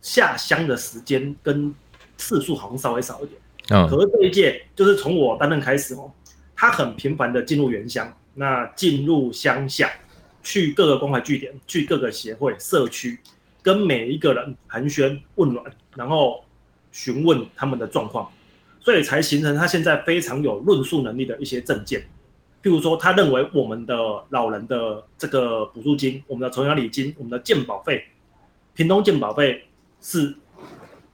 [0.00, 1.74] 下乡的时间跟
[2.16, 3.40] 次数好像稍微少一点。
[3.70, 3.88] 嗯。
[3.88, 6.10] 可是这一届就是从我担任开始哦。
[6.56, 9.90] 他很频繁的进入原乡，那进入乡下，
[10.44, 13.18] 去各个关怀据点，去各个协会、社区，
[13.60, 15.64] 跟每一个人寒暄问暖，
[15.96, 16.44] 然后
[16.92, 18.30] 询问他们的状况，
[18.80, 22.06] 所以才形成他现在非常有论述能力的一些政见。
[22.64, 23.94] 譬如说，他认为我们的
[24.30, 28.04] 老人的这个补助金、我们的重养礼金、我们的健保费，
[28.74, 29.64] 屏东健保费
[30.00, 30.34] 是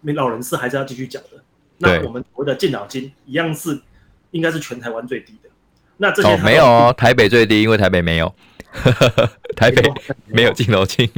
[0.00, 1.42] 没老人是还是要继续缴的。
[1.76, 3.78] 那我们所谓的健老金一样是。
[4.32, 5.50] 应该是全台湾最低的，
[5.96, 8.32] 那这些、哦、没有哦，台北最低，因为台北没有，
[9.58, 9.82] 台北
[10.26, 11.10] 没有敬老金。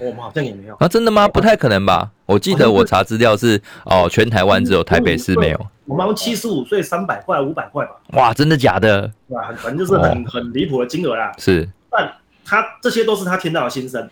[0.00, 0.88] 我们好像也没有啊？
[0.88, 1.26] 真的吗？
[1.28, 2.10] 不太可能吧？
[2.26, 5.66] 我记得我查资料是哦，全台湾只有台北市没有。
[5.84, 7.92] 我们七十五岁三百块五百块吧？
[8.14, 9.10] 哇，真的假的？
[9.28, 9.52] 对吧？
[9.56, 11.32] 反正就是很很离谱的金额啦。
[11.38, 12.12] 是，但
[12.44, 14.08] 他这些都是他听到的心声。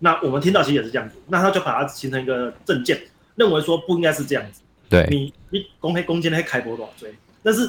[0.00, 2.98] 那我们听到其实也是这样子，那他就把它形成一个政见，
[3.34, 4.62] 认为说不应该是这样子。
[4.88, 7.12] 对，你你公开攻击那些开播多少岁？
[7.42, 7.68] 但是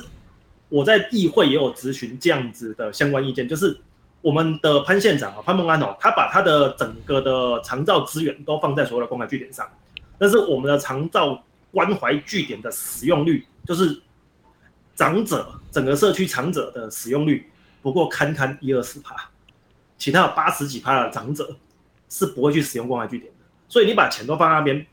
[0.69, 3.77] 我在议会也有咨询这样子的相关意见，就是
[4.21, 9.67] 我们的潘县长啊，潘孟安哦，他把他的整个的长照资源都放在所有的关怀据点上，
[10.17, 14.01] 但是我们的长照关怀据点的使用率，就是
[14.95, 17.49] 长者整个社区长者的使用率
[17.81, 19.15] 不过堪堪一二十趴，
[19.97, 21.55] 其他有八十几趴的长者
[22.09, 24.85] 是不会去使用关怀据点的，所以你把钱都放在那边。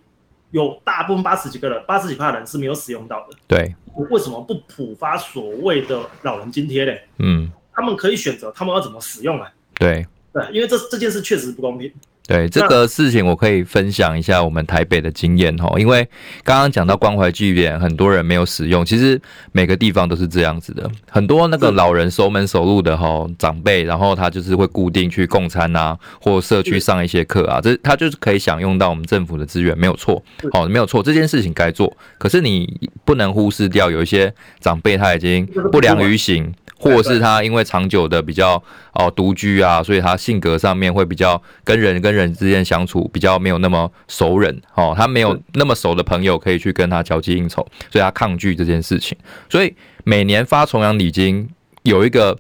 [0.52, 3.36] 有大部分八十几个人，八十几趴的人是没有使用到的。
[3.48, 3.74] 对，
[4.10, 7.02] 为什么不普发所谓的老人津贴嘞？
[7.18, 9.52] 嗯，他们可以选择他们要怎么使用啊？
[9.74, 11.92] 对，对，因为这这件事确实不公平。
[12.26, 16.06] 对这个事情，我可以分享一下我们台北的经验哈，因为
[16.42, 19.20] 刚刚讲到关怀据点，很多人没有使用，其实
[19.52, 30.20] 每个地方都是这样子的，很多那个老人熟门熟路的哈长辈，然后他就是会固定去共餐啊，或社区上一些课啊，这他就是可以享用到我们政府的资源，没有错，
[30.52, 36.52] 好，没有错，这件事情该做，可是你不能忽视掉有一些长辈他已经不良于行。
[36.78, 38.62] 或是他因为长久的比较
[38.98, 49.16] 哦独居啊，所以他性格上面会比较跟人跟人之间相处比较没有那么熟人哦，他没有那么熟的朋友可以去跟他交际应酬，所以他抗拒这件事情。
[49.48, 51.48] 所以每年发重阳礼金
[51.82, 52.36] 有一个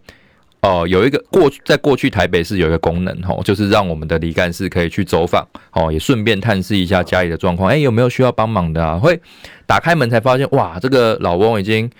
[0.62, 8.98] 哦有一个过在过去台北市有一个功能哦，就是让我们的李干事可以去走访哦，也顺便探视一下家里的状况，哎有没有需要帮忙的啊？
[8.98, 9.20] 会
[9.66, 11.90] 打开门才发现哇，这个老翁已经。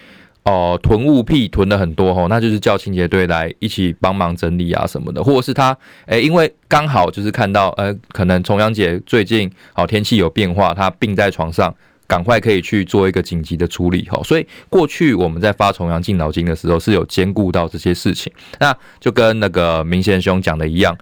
[0.48, 11.74] 哦、囤物癖囤了很多吼，那就是叫清洁队来一起帮忙整理啊什么的，或者是他，诶，因为刚好就是看到，呃，可能重阳节最近好、哦、天气有变化，他病在床上，
[12.06, 14.22] 赶快可以去做一个紧急的处理吼。
[14.22, 20.96] 所以过去我们在发重阳敬老金的时候是有兼顾到这些事情，那就跟那个明贤兄讲的一样，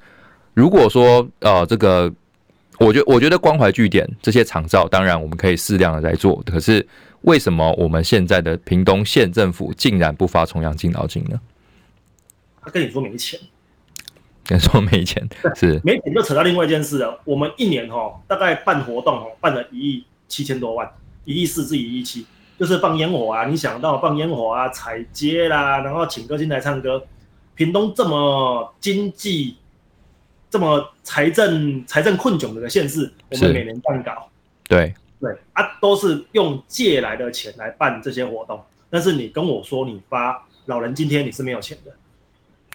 [0.54, 2.10] 如果说呃这个，
[2.78, 6.86] 我觉我觉得关怀据点这些长照，当然我们可以适量的来做，可是。
[7.24, 11.40] 为什么我们现在的屏东县政府竟然不发重阳敬老金呢？
[12.60, 13.40] 他跟你说没钱，
[14.44, 17.18] 跟你说没钱是没钱就扯到另外一件事了。
[17.24, 20.90] 我们一年哦大概办活动哦办了一亿七千多万，
[21.24, 22.26] 一亿四至一亿七，
[22.58, 27.02] 就是放烟火啊，你想到放烟火啊、踩街啦，然后请歌星来唱歌。
[27.54, 29.56] 屏东这么经济、
[30.50, 34.28] 这么财政财政困窘的一个县市，我们每年办搞
[34.68, 34.92] 对。
[35.20, 41.92] 对啊，都是用借来的钱来办这些活动，但是你跟我说你发老人津贴，你是没有钱的，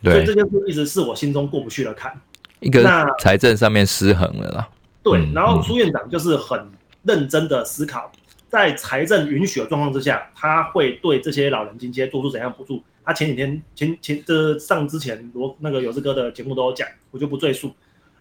[0.01, 2.19] 对，所以这件事一直是我心中过不去的坎。
[2.59, 2.83] 一个
[3.19, 4.67] 财政上面失衡了啦。
[5.01, 6.59] 对，然后苏院长就是很
[7.03, 8.11] 认真的思考，
[8.49, 12.83] 在财政允许的状况之下，他会对这些老人津贴做出怎样补助。
[13.05, 17.73] 他前几天前前这上之前罗那个有志哥的节目都有讲，我就不赘述。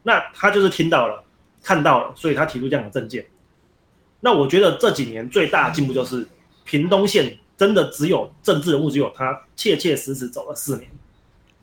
[0.02, 1.22] 那他就是听到了，
[1.62, 3.26] 看到了，所以他提出这样的政见。
[4.20, 6.26] 那我觉得这几年最大的进步就是，
[6.64, 10.90] 屏东县真的只有政治人物，只有他切切实实走了四年，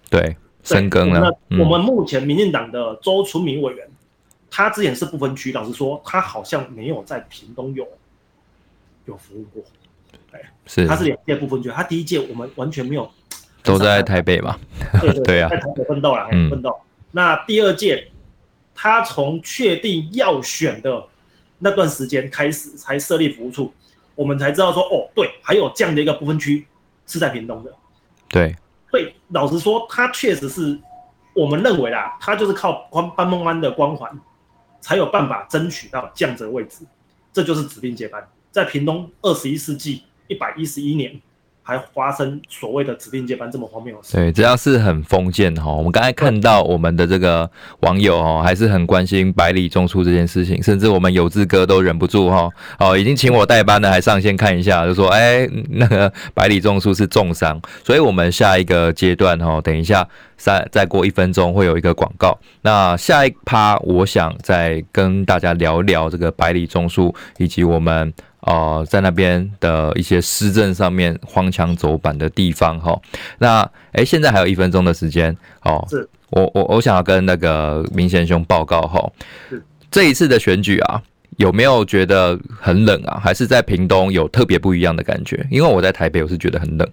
[0.09, 1.19] 对，深耕了。
[1.49, 3.85] 那我们目前民进党的周春明委员，
[4.49, 7.85] 他之前是不分区，老实说，他好像没有在屏东有
[9.03, 9.61] 有服务过，
[10.31, 13.11] 对，是，他是两届不分区，他第一届我们完全没有，
[13.63, 14.57] 都在台北嘛，
[15.01, 16.73] 对对， 对啊，在台北奋斗了，奋斗。
[17.11, 18.09] 那第二届，
[18.73, 21.05] 他从确定要选的。
[21.65, 23.73] 那段时间开始才设立服务处，
[24.13, 26.63] 我们才知道说哦，对，还有这样的一个不分区
[27.07, 27.73] 是在屏东的。
[28.29, 28.55] 对，
[28.91, 30.79] 所以老实说，他确实是
[31.33, 34.15] 我们认为啦，他就是靠关班梦安的光环，
[34.79, 36.85] 才有办法争取到这样子的位置。
[37.33, 41.19] 这就是指定接班，在屏东二十一世纪一百一十一年。
[41.67, 44.15] 还发生所谓的指定接班这么荒谬的事？
[44.15, 45.73] 对，这样是很封建哈。
[45.73, 47.49] 我们刚才看到我们的这个
[47.79, 52.47] 网友哦，还是很关心百里种树这件事情，甚至我们有志哥都忍不住哈
[52.77, 62.37] 哦，已经请我代班了，还上线看一下，就说哎，那个百里种树是重伤，所以我们下一个阶段哈，等一下再再过一分钟会有一个广告。
[62.61, 68.13] 那下一趴，我想再跟大家聊聊这个百里种树以及我们。
[68.45, 72.99] 哦、呃，在那边的一些施政上面荒腔走板的地方哈。
[73.37, 75.85] 那哎、欸，现在还有一分钟的时间哦。
[75.89, 79.11] 是，我我我想要跟那个明贤兄报告哈。
[79.91, 81.01] 这一次的选举啊，
[81.37, 83.19] 有没有觉得很冷啊？
[83.19, 85.45] 还是在屏东有特别不一样的感觉？
[85.49, 86.89] 因为我在台北，我是觉得很冷。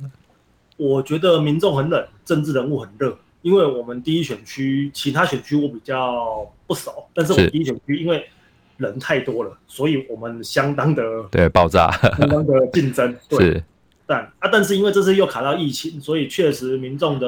[0.76, 3.16] 我觉得民众很冷，政治人物很热。
[3.42, 8.24] 因为我们第一选区其他选区我比较不熟，但是我们第一选区因为
[8.82, 13.16] 人太多了，所以我们相当的对爆炸，相当的竞争。
[13.30, 13.64] 对是，
[14.06, 17.26] 但啊，但是因为这次又卡到疫情，所以确实民众的，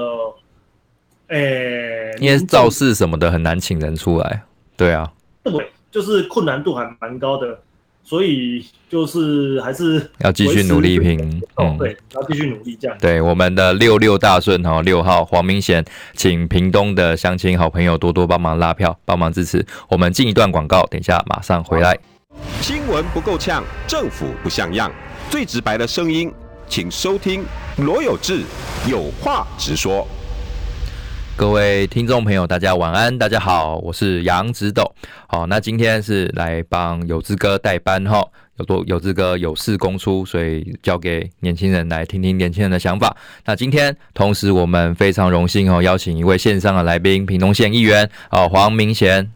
[1.29, 4.43] 诶、欸，因为造势什么的很难请人出来。
[4.77, 5.11] 对啊，
[5.43, 7.59] 对，就是困难度还蛮高的。
[8.05, 12.97] 所以就是还是要继续努力拼，嗯，对，要继续努力这样。
[13.01, 15.83] 对，我们的六六大顺哈，六号黄明贤，
[16.15, 19.65] 请屏东的乡亲好朋友多多帮忙拉票，帮忙支持。
[19.89, 21.99] 我们进一段广告，等一下马上回来。
[22.61, 24.93] 新闻不够呛，政府不像样，
[25.31, 26.31] 最直白的声音，
[26.69, 27.43] 请收听
[27.79, 28.43] 罗有志
[28.87, 30.07] 有话直说。
[31.37, 34.89] 各位听众朋友，大家晚安，大家好，我是杨子斗。
[35.27, 38.25] 好，那今天是来帮有志哥代班哈，
[38.57, 43.17] 有多有志哥有事公出，所以交给年轻人来听听年轻人的想法。
[43.45, 49.29] 那今天同时我们非常荣幸哦，邀请一位线上的来宾，屏东县议员哦黄明贤。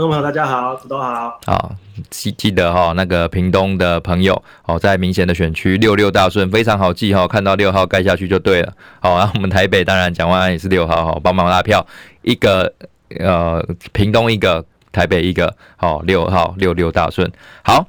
[0.00, 1.38] 观众朋友，大家好，直斗好。
[1.44, 1.72] 好，
[2.08, 8.72] 记记得哈，那个屏东的朋友哦，在明显的选区六六大顺非常好记哈，看到六号盖下去就对了。
[9.00, 11.86] 好，然后我们台北当然蒋万安也是六号哈，帮忙拉票，
[12.22, 12.72] 一个
[13.18, 17.30] 呃屏东一个，台北一个，好六号六六大顺。
[17.62, 17.86] 好，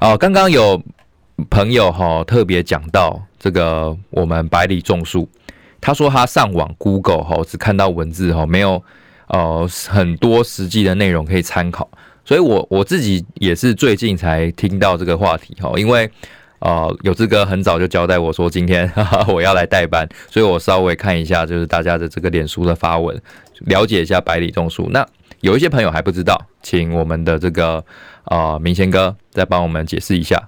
[0.00, 0.82] 哦，刚刚有
[1.48, 5.28] 朋友哈特别讲到这个我们百里种树，
[5.80, 8.82] 他说他上网 Google 哈只看到文字哈没有。
[9.32, 11.88] 呃，很多实际的内容可以参考，
[12.22, 16.08] 所以我我自己也是最近才听到这个话题哈，因为
[16.58, 23.18] 呃，有志哥很早就交代我说今天哈 哈我要来代班，所以我稍微看一下就是大家的这个脸书的发文，
[23.60, 24.86] 了解一下百里种树。
[24.90, 25.04] 那
[25.40, 27.82] 有一些朋友还不知道，请我们的这个
[28.26, 30.38] 呃明贤哥再帮我们解释一下。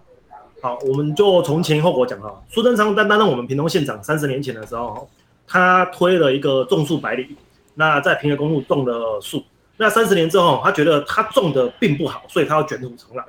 [0.60, 2.30] 好，我们就从前后果讲哈。
[2.50, 5.08] 苏贞昌担任我们屏东县长三十年前的时候，
[5.46, 7.34] 他推了一个种树百里。
[7.74, 9.42] 那在平和公路种了树，
[9.76, 13.24] 那三十年之后，他觉得他种的并不好，所以他要卷土重来，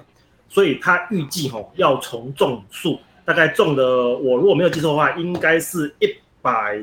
[0.47, 6.08] 所以他预计吼要重种树，大概种的我如果没有记错的话，应该是一
[6.41, 6.79] 百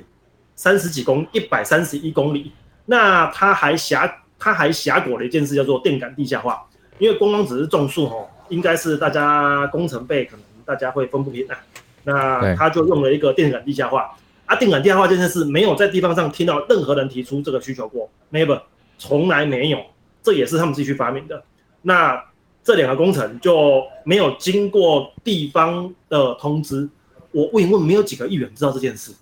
[0.57, 2.53] 三十几公，一百三十一公里。
[2.85, 6.65] 那他还峡他还峡果了一件事叫做电杆地下化，
[6.99, 11.57] 因为光光只是种树吼，应该是大家工程费可能大家会分不平啊，
[12.03, 14.13] 那他就用了一个电杆地下化。
[14.47, 18.61] 啊，电杆地下化这件事没有在地方上听到任何人提出这个需求过，never，
[18.99, 19.79] 从来没有，
[20.23, 21.43] 这也是他们自己去发明的。
[21.83, 22.23] 那
[22.63, 26.89] 这两个工程就没有经过地方的通知，
[27.31, 29.13] 我问一问，没有几个议员知道这件事。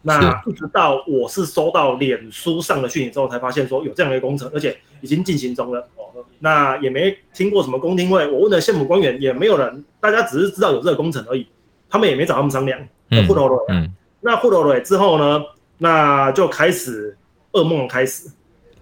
[0.00, 5.80] 那一直到我是收到脸书上的讯息之后才发现说有这样的一个工程，而且已经进行中了。
[5.96, 11.46] 哦，那也没听过什么公听会，我问了县府官员也没有人，大家只是知道有这个工程而已，
[11.90, 12.80] 他们也没找他们商量。
[13.10, 13.26] 嗯
[13.68, 13.92] 嗯。
[14.20, 15.42] 那护头蕊之后呢？
[15.80, 17.16] 那就开始
[17.52, 18.28] 噩梦开始。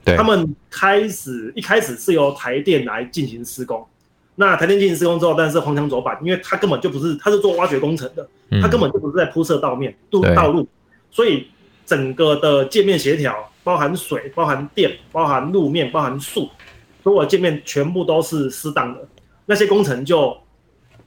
[0.03, 3.87] 对，他们开始一开始是由台电来进行施工。
[4.35, 8.27] 那台电进行施工之后，但是荒腔走板，因为他根本就不是，他是做挖掘工程的，
[8.63, 10.67] 他根本就不是在铺设道面、道道路，
[11.11, 11.49] 所以
[11.85, 16.49] 整个的界面协调，包含水、包含电、包含路面、包含树，
[17.03, 19.07] 所有界面全部都是适当的。
[19.45, 20.35] 那些工程就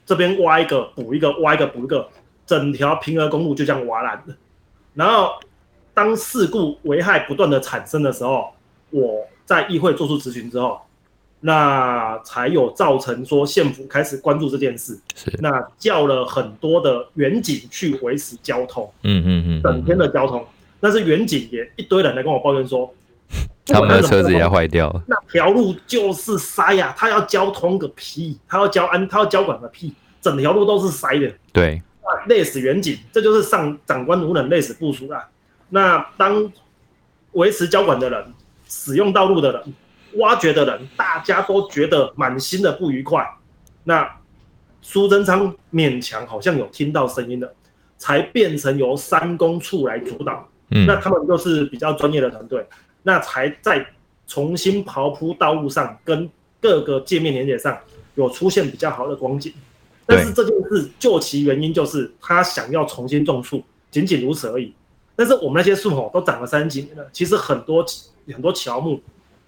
[0.06, 2.08] 这边挖一个补一个，挖一个补一个。
[2.50, 4.34] 整条平和公路就这样瓦烂了，
[4.94, 5.34] 然后
[5.94, 8.52] 当事故危害不断的产生的时候，
[8.90, 10.80] 我在议会做出咨询之后，
[11.38, 15.32] 那才有造成说县府开始关注这件事，是。
[15.40, 20.44] 那叫了很多的远警去维持交通，嗯嗯嗯，整天的交通，
[20.80, 22.92] 但是远景也一堆人来跟我抱怨说，
[23.64, 24.90] 他们的车子也坏掉。
[24.90, 31.80] 了，那条路就是塞呀，他要交通个屁，他要交安，他要交管个屁，整条路都是塞的，对。
[32.26, 35.28] 累死远景，这就是上长官无能，累死部署啊。
[35.68, 36.52] 那当
[37.32, 38.34] 维持交管的人、
[38.66, 39.74] 使用道路的人、
[40.14, 43.24] 挖掘的人，大家都觉得满心的不愉快。
[43.84, 44.10] 那
[44.82, 47.54] 苏贞昌勉强好像有听到声音了，
[47.96, 50.48] 才变成由三公处来主导。
[50.70, 52.66] 嗯，那他们就是比较专业的团队，
[53.02, 53.86] 那才在
[54.26, 56.28] 重新刨铺道路上，跟
[56.60, 57.78] 各个界面连接上
[58.14, 59.52] 有出现比较好的光景。
[60.10, 64.74] 但是这件事究其原因，就是他想要重新种树，仅仅如此而已。
[65.14, 67.84] 但是我们那些树吼都长了三十几年了，其实很多
[68.26, 69.00] 很多乔木，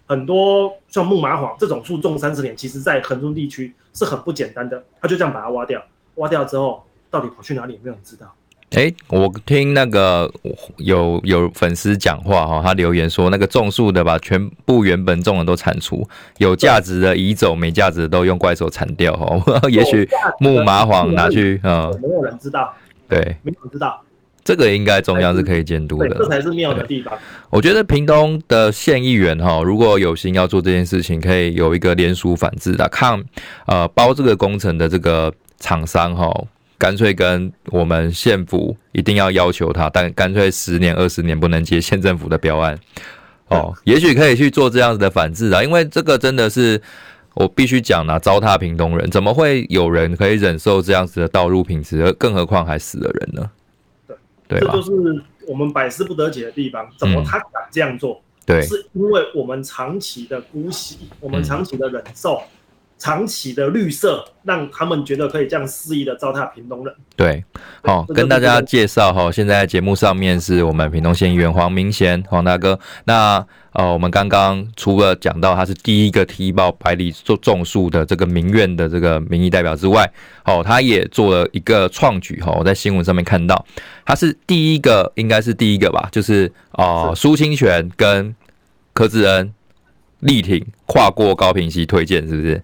[0.06, 4.84] 很多像木麻黄这种树种三十年，其实在恒中地区是很不简单的。
[5.00, 5.82] 他就这样把它挖掉，
[6.16, 8.32] 挖掉之后到底跑去哪里，没有人知道。
[8.74, 10.30] 哎、欸，我听那个
[10.78, 16.08] 有有粉丝讲话哈，他留言说那个种树的把全部原本种的都铲除，
[16.38, 19.40] 有价值的移走，没价值的都用怪手铲掉哈。
[19.68, 20.08] 也许
[20.40, 22.74] 木麻黄拿去，嗯，没有人知道，
[23.08, 24.02] 对，没有人知道。
[24.44, 27.16] 这个应该中央是可以监督的，这才是妙的地方。
[27.48, 33.22] 我觉得屏东的县议员哈，如果有心要做这件事情，可以有一个联署反制的，看
[33.66, 36.28] 呃包这个工程的这个厂商哈，
[36.83, 42.76] 干脆跟我们县府一定要要求他，但干脆十年二十年不能接县政府的标案。
[43.47, 46.83] 哦，也许可以去做这样子的反制啊，因为这个真的是
[47.35, 53.49] 我必须讲啊，糟蹋屏东人，怎么会有人可以忍受这样子的道路品质，而更何况还死了人呢？
[54.49, 54.59] 对。
[54.59, 54.91] 这就是
[55.47, 58.20] 我们百思不得解的地方，怎么他敢这样做？
[58.45, 62.43] 对，是因为我们长期的姑息，我们长期的忍受，
[63.03, 66.94] 长期的绿色，让他们觉得可以这样肆意的糟蹋屏东人。
[67.16, 67.44] 对，
[67.82, 73.44] 好，跟大家介绍哈，现在节目上面是我们屏东县议员黄明贤黄大哥，那。
[73.74, 80.07] 呃，我们刚刚除了讲到他是第一个提报百里种种树的这个民怨的这个民意代表之外，
[80.44, 83.64] 哦，他也做了一个创举哈，我在新闻上面看到，
[84.05, 88.36] 他是第一个，应该是第一个吧，就是呃，苏清泉跟
[88.92, 89.50] 柯志恩
[90.20, 92.62] 力挺跨过高屏溪推荐，是不是？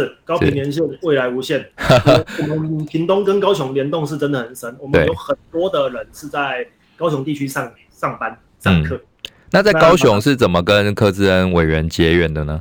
[0.00, 1.64] 是高屏连线未来无限。
[2.50, 6.66] 我们屏东跟高雄联动是真的很深，我们有很多的人是在
[6.96, 8.96] 高雄地区上上班上课。
[8.96, 9.00] 嗯
[9.50, 12.60] 那在高雄是怎么跟柯志恩委员结缘的呢？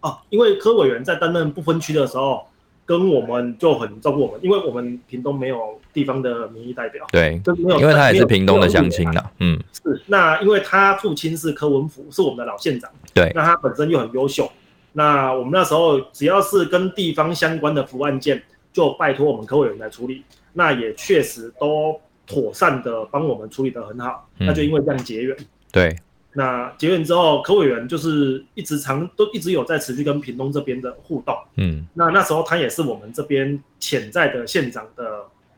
[0.00, 2.46] 哦，因为柯委员在担任不分区的时候，
[2.86, 10.00] 跟我们就很照顾我们，因为我们屏东没有地方的民意代表，对，因为他也是屏东的乡亲呐，嗯，是。
[10.06, 14.48] 那因为他父亲是柯文福，是我们的老县长，对，那他本身又很优秀，
[14.96, 18.42] 那我们那时候只要是跟地方相关的服务案件，
[18.72, 20.22] 就拜托我们科委员来处理，
[20.52, 25.36] 那也确实都妥善的帮我们处理得很好，嗯、那就因为这样结缘。
[25.72, 25.94] 对，
[26.32, 31.36] 那结缘之后，科委员就是一直常都一直有在持续跟屏东这边的互动。
[31.56, 35.04] 嗯，那那时候他也是我们这边潜在的县长的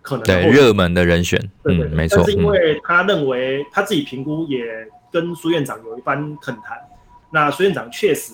[0.01, 1.39] 可能的对热门的人选。
[1.63, 2.17] 对对，對、嗯，没错。
[2.17, 4.65] 但是因为他认为他自己评估也
[5.13, 6.79] 跟苏院长有一番恳谈，
[7.31, 8.33] 那苏院长确实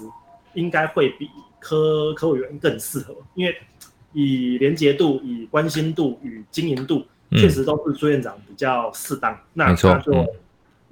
[0.55, 1.29] 应该会比
[1.59, 3.57] 科科委员更适合，因为
[4.13, 9.33] 以连结度、以关心度与经营度，确实都是朱院长比较适当。
[9.33, 10.13] 嗯、那他就。
[10.13, 10.27] 嗯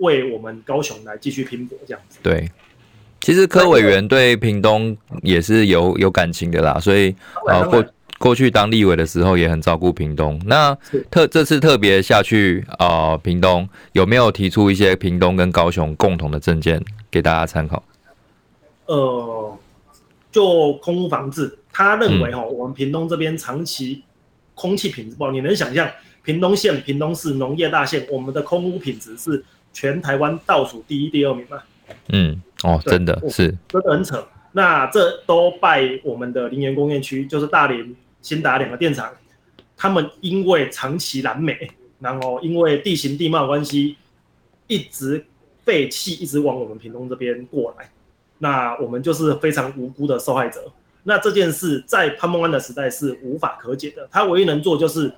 [0.01, 2.19] 为我们高雄来继续拼搏，这样子。
[2.23, 2.51] 对，
[3.21, 7.15] 其实柯委员对屏东也是有有感情的啦，所以
[7.47, 7.85] 呃过
[8.19, 10.41] 过去当立委的时候也很照顾屏东。
[10.47, 10.75] 那
[11.11, 17.85] 特这次特别下去啊、呃，屏东有没有提出一些屏东跟高雄共同的政见给大家参考？
[18.95, 19.59] 呃，
[20.32, 24.03] 就空污防治，他认为哈、嗯，我们屏东这边长期
[24.55, 25.88] 空气品质不好，你能想象
[26.22, 29.45] 屏东县、屏东市农业大县，我们的空污品质是？
[29.72, 31.62] 全台湾倒数第一、第二名吗？
[32.09, 34.26] 嗯，哦，真的是，真的很扯。
[34.51, 39.12] 那这都拜我们的林园工业区，就是大连、新达两个电厂，
[39.76, 41.70] 他们因为长期燃煤，
[42.01, 43.95] 然后因为地形地貌关系，
[44.66, 45.24] 一直
[45.64, 47.88] 废气一直往我们屏东这边过来，
[48.41, 50.61] 那我们就是非常无辜的受害者。
[51.05, 55.12] 那这件事在潘孟安的时代是无法可解的，他唯一能做就是。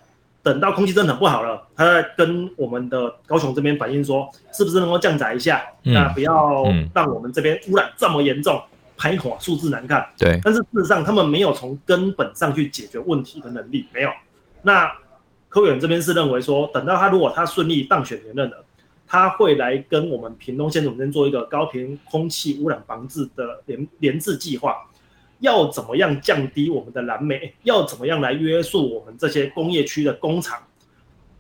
[0.45, 5.63] 等到空气真的很不好了，他在跟我们的高雄这边反映说，是不是能够降载一下？
[5.85, 8.61] 嗯、那不要让我们这边污染这么严重，
[8.97, 10.05] 排火数字难看。
[10.19, 14.11] 对，但是事实上他们没有从根本上去解决问题的能力，没有。
[14.63, 14.93] 那
[15.49, 18.65] 柯委员这边是认为说，等到他如果他顺利当选连任了，
[19.13, 24.75] 他会来跟我们屏东县总监做一个高频空气污染防治的联联制计划。
[25.41, 27.55] 要怎么样降低我们的燃煤？
[27.65, 30.59] 要怎么样来约束我们这些工业区的工厂？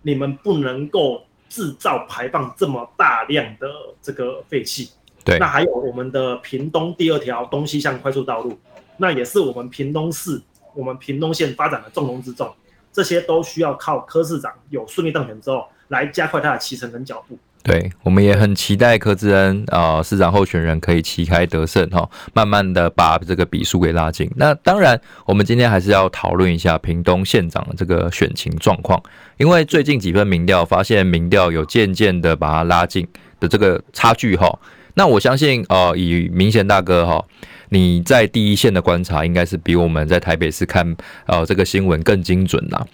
[0.02, 3.66] 你们不能够制造排放这么大量的
[4.02, 4.90] 这个废气。
[5.24, 8.58] 对，那还有我们的屏东第二条东西向快速道路，
[8.98, 10.38] 那也是我们屏东市、
[10.74, 12.54] 我们屏东县发展的重中之重。
[12.92, 17.38] 这些都需要靠柯市长有顺利当选之后，来加快他的骑乘跟脚步。
[17.64, 24.28] 对，我们也很期待柯志恩啊、呃，市长候选人可以旗开得胜哈，慢慢的把这个比数给拉近。
[24.34, 29.00] 那当然，我们今天还是要讨论一下屏东县长的这个选情状况，
[29.36, 33.06] 因为最近几份民调发现，民调有渐渐的把它拉近
[33.38, 34.58] 的这个差距哈。
[34.94, 37.24] 那我相信呃，以明贤大哥哈，
[37.68, 40.96] 你在第一线的观察，应该是比我们在台北市看
[41.26, 42.84] 呃这个新闻更精准啦，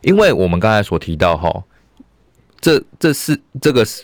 [0.00, 1.62] 因为我们刚才所提到哈，
[2.58, 4.02] 这这是这个是。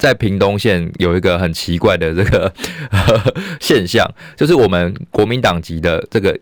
[0.00, 2.50] 在屏东县有一个很奇怪的这个
[2.90, 6.36] 呵 呵现象，就是我们国民党籍的这个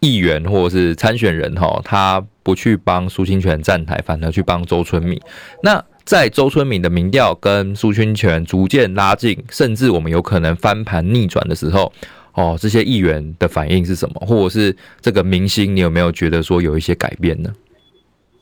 [0.00, 5.18] 议员或者是参选人哈，他不去帮苏清泉站台，反而去帮周春米。
[5.62, 11.90] 那在周春米的民调跟苏清泉逐渐拉近，甚至我们有可能翻盘逆转的时候，
[12.34, 14.14] 哦，这些议员的反应是什么？
[14.26, 17.50] 或者是这个明星，你有没有觉得说有一些改变呢？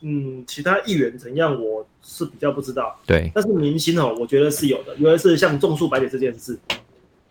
[0.01, 2.95] 嗯，其他议员怎样，我是比较不知道。
[3.05, 6.57] 对，但是明星哦，我觉得是有的，尤其是像种树百里这件事，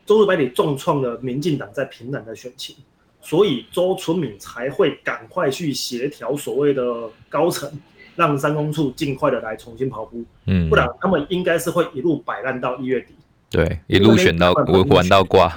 [0.05, 2.75] 种树百里重创了民进党在平南的选情，
[3.23, 7.71] 所以周春敏才会赶快去协调所谓的高层，
[8.17, 10.25] 让三公处尽快的来重新跑步。
[10.47, 13.15] 嗯，不然他们应该是会一路摆烂到一月底。
[13.49, 15.57] 对，一路选到我玩到挂。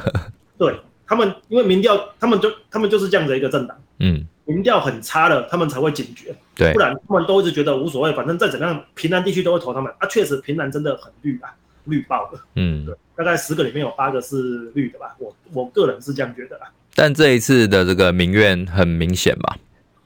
[0.58, 0.76] 对
[1.08, 3.76] 他们，因为民调，他们就他们就是这样的一个政党。
[3.98, 4.28] 嗯。
[4.50, 6.36] 民调很差了，他们才会警觉。
[6.56, 10.08] 对，不然他们都一直觉得无所谓，反正再怎样，平南地区都会投他们啊。
[10.08, 11.54] 确实，平南真的很绿啊，
[11.86, 12.42] 绿爆了。
[12.56, 15.16] 嗯，对，大概十个里面有八个是绿的吧。
[15.20, 16.72] 我我个人是这样觉得啦。
[16.96, 19.56] 但这一次的这个民怨很明显吧？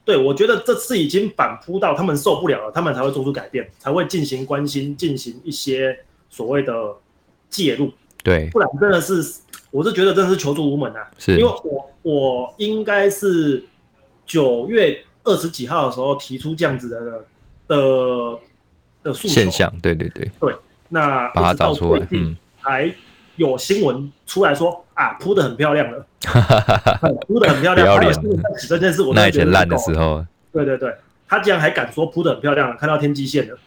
[0.04, 6.74] 对，我觉得这次已经反扑到他们受不了了，他们才会做出改变，才会进行关心，进行一些所谓的
[7.48, 7.90] 介入。
[8.22, 9.40] 对，不然真的是，
[9.70, 11.10] 我是觉得真的是求助无门啊。
[11.18, 13.64] 是，因为我我应该是。
[14.26, 17.24] 九月二十几号的时候提出这样子的
[17.66, 18.38] 的
[19.02, 19.34] 的诉求。
[19.34, 20.30] 现象，对对对。
[20.40, 20.54] 对，
[20.88, 22.92] 那把它找出来，嗯，还
[23.36, 26.06] 有新闻出来说啊，铺的很漂亮了，
[27.26, 28.14] 铺的很漂亮，不要脸，
[28.68, 30.94] 这件事我那以前烂的时候，对对对，
[31.28, 33.58] 他竟然还敢说铺的很漂亮，看到天际线了，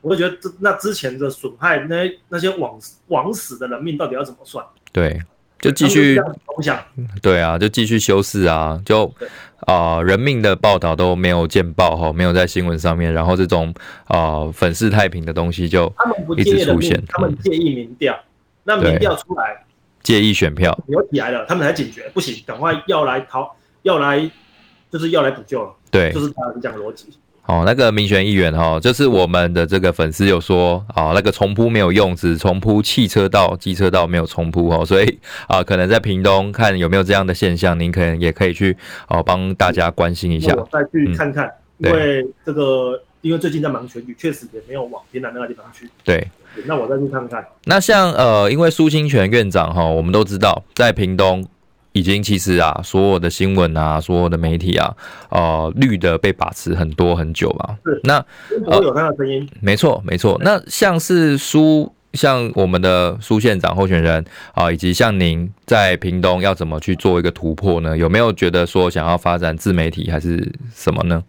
[0.00, 4.64] 我就觉得这那之前的损害，那那些枉枉死的人命到底要怎么算？
[4.92, 5.20] 对。
[5.62, 6.20] 就继续，
[7.22, 9.06] 对啊，就继续修饰啊，就
[9.60, 13.72] 啊、呃，人命的报道都没有见报哈，没有在新闻上面，然后这种
[14.06, 15.90] 啊、呃、粉饰太平的东西就
[16.36, 17.00] 一直出现。
[17.06, 18.18] 他们介意民调，
[18.64, 19.64] 那民调出来，
[20.02, 24.28] 介意选票，有起来了，他们才警觉，不行，赶快要来逃，要来
[24.90, 27.06] 就是要来补救了，对，就是他这样的逻辑。
[27.44, 35.18] 哦，那个民选议员哈，就是我们的这个粉丝有说啊，那个重铺没有用，只重铺汽车道、机车道没有重铺哦，所以
[35.48, 38.76] 啊，可能在屏东看有没有这样的现象，您可能也可以去
[39.08, 40.54] 哦帮大家关心一下。
[40.54, 41.46] 我再去看看，
[41.78, 45.90] 嗯、因为这个因为最近在忙选举，确实也没有往屏南那个地方去。
[46.04, 46.24] 对，
[46.64, 47.44] 那我再去看看。
[47.64, 51.44] 那像呃，因为苏清泉院长哈，我们都知道在屏东。
[51.92, 54.94] 已经其实啊，所有的新闻啊，所有的媒体啊，
[55.30, 57.76] 呃，绿的被把持很多很久嘛。
[57.84, 58.00] 是。
[58.02, 58.24] 那
[58.70, 59.46] 都有他的声音。
[59.52, 60.38] 呃、没错，没错。
[60.42, 64.24] 那像是苏，像我们的苏县长候选人
[64.54, 67.96] 啊、呃，以及像您在屏东要怎么去做一个突破呢？
[67.96, 71.22] 有没有觉得说想要发展自媒体还是什么呢？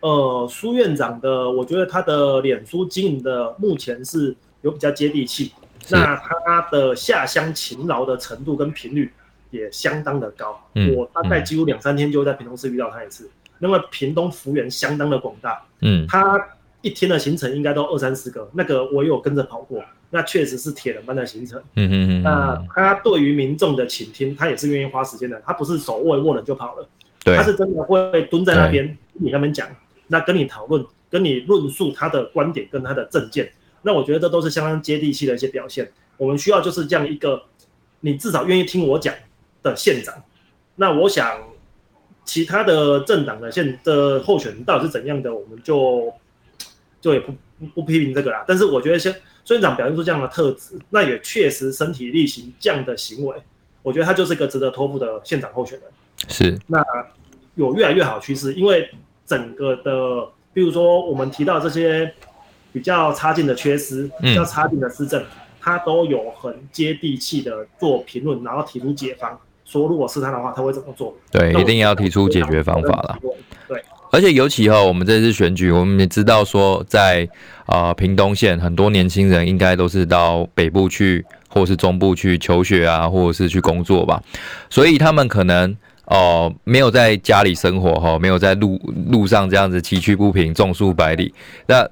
[0.00, 5.50] 呃，苏院长的，我觉得他的脸书经营的目前是有比较接地气。
[5.88, 6.14] 那
[6.46, 9.12] 他的下乡勤劳的程度跟频率。
[9.54, 13.24] 也相当的高，嗯、我大概几乎两三天就会在屏东市遇到他一次。
[13.24, 13.30] 嗯、
[13.60, 16.44] 那么屏东幅员相当的广大，嗯，他
[16.82, 22.22] 一天的行程应该都二三十个，那个我也有跟着跑过，那确实是铁人般的行程，嗯嗯嗯。
[22.22, 26.88] 那他对于民众的倾听，他也是愿意花时间的，他不是手握一握了就跑了，
[27.24, 29.68] 对，他是真的会蹲在那边跟你那边讲，
[30.08, 33.50] 那跟你讨论，跟你论述他的观点跟他的政见，
[33.82, 35.90] 那我觉得这都是相当接地气的一些表现。
[36.16, 37.42] 我们需要就是这样一个，
[38.00, 39.14] 你至少愿意听我讲。
[39.64, 40.14] 的县长，
[40.76, 41.40] 那我想
[42.24, 46.12] 其他的政党的县的候选人到底是怎样的，我们就
[47.00, 47.34] 就也不
[47.74, 48.44] 不批评这个啦。
[48.46, 49.12] 但是我觉得，像
[49.44, 53.36] 孙院长表现出这样的特质，那也确实身体力行这样的行为，
[53.82, 55.88] 我觉得他就是一个值得托付的县长候选人。
[56.28, 56.84] 是，那
[57.54, 58.90] 有越来越好趋势，因为
[59.26, 62.12] 整个的，比如说我们提到这些
[62.72, 65.22] 比较差劲的缺失，比较差劲的施政，
[65.60, 69.38] 他、嗯、都有很接地气的做评论，然后提出解方。
[69.64, 71.14] 说如果是他的话，他会怎么做？
[71.30, 73.18] 对，一定要提出解决方法了。
[73.66, 77.32] 对，而且尤其哈，我们这次选举，我们也知道说在，在、
[77.66, 84.22] 呃、啊屏东县很多年轻人应该都是到北部去，或是中部去求学啊，或者是去工作吧，
[84.68, 85.70] 所以他们可能
[86.04, 88.78] 哦、呃、没有在家里生活哈，没有在路
[89.10, 91.32] 路上这样子崎岖不平，种树百里。
[91.66, 91.88] 那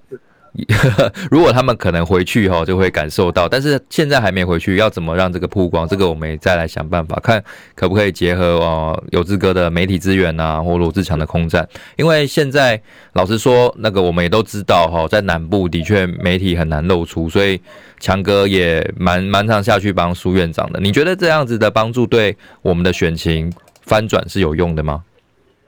[1.30, 5.88] 如果他们可能回去哈，就会感受到，但是现在还没回去，要怎么让这个曝光？
[5.88, 7.42] 这个我们也再来想办法，看
[7.74, 11.66] 可不可以结合哦，有志哥的媒体资源呐，或罗志强的空战。
[11.96, 12.80] 因为现在
[13.14, 17.58] 老实说，那个我们也都知道哈，在南部的确媒体很难露出，所以
[17.98, 20.78] 强哥也蛮蛮常下去帮苏院长的。
[20.80, 23.50] 你觉得这样子的帮助对我们的选情
[23.80, 25.02] 翻转是有用的吗？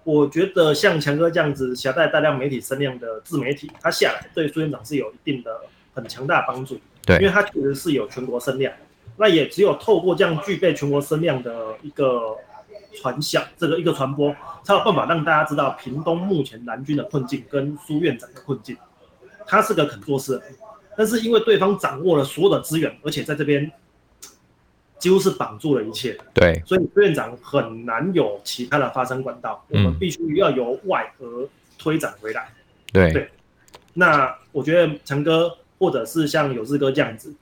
[0.05, 5.63] 我觉得像强哥这样子携带大量媒体声量的自媒体，他下来对苏院长是有一定的
[5.95, 6.79] 很强大的帮助。
[7.07, 8.73] 对，因为他确实是有全国声量，
[9.17, 12.37] 那也只有透过这样具备全国声量的一个
[13.01, 18.77] 传响，这个一个传播，才有办法让大家知道屏东目前蓝军的困境跟苏院长的困境。
[19.47, 20.43] 他是个肯做事的，
[20.97, 23.73] 但是因为对方掌握了所有的资源，而且在这边。
[25.05, 31.47] 几乎是绑住了一切，对，所以副院长很难有其他的发声管道，嗯、我们必须要由外而
[31.79, 32.49] 推展回来。
[32.91, 33.29] 对对。
[33.93, 37.35] 那我觉得强哥或者是像有志哥这样子，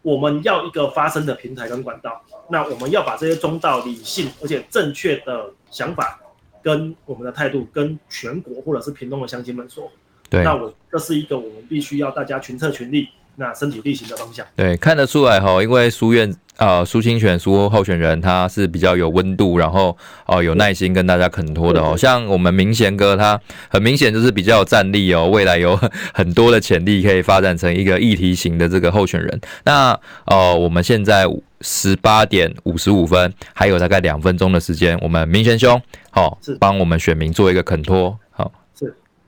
[0.00, 2.24] 我们要一个发声的平台跟管道。
[2.48, 6.18] 那我们要把这些中道、理性而且正确的想法，
[6.62, 9.92] 跟我们的态度，跟全国或者是屏东的乡亲们说。
[10.30, 10.42] 对。
[10.42, 14.44] 那我这是一个我们必须要大家群策群力，那身体力行的方向。
[14.56, 16.34] 对，看得出来哈，因为苏院。
[16.56, 19.88] 啊，苏清泉苏候选人他是比较有温度，然后
[20.24, 21.96] 哦、呃、有耐心跟大家恳托的哦。
[21.96, 25.76] 像我们明贤哥他很明显就是比较有战力哦，未来有
[26.12, 29.40] 很多的潜力可以发展成一个议题型的这个候选人。
[29.64, 29.90] 那
[30.26, 31.26] 哦、呃，我们现在
[31.60, 35.82] 十八点五十五分，还有大概两分钟的时间，我们明贤兄
[36.12, 38.16] 好，是帮我们选民做一个恳托。
[38.30, 38.50] 好，是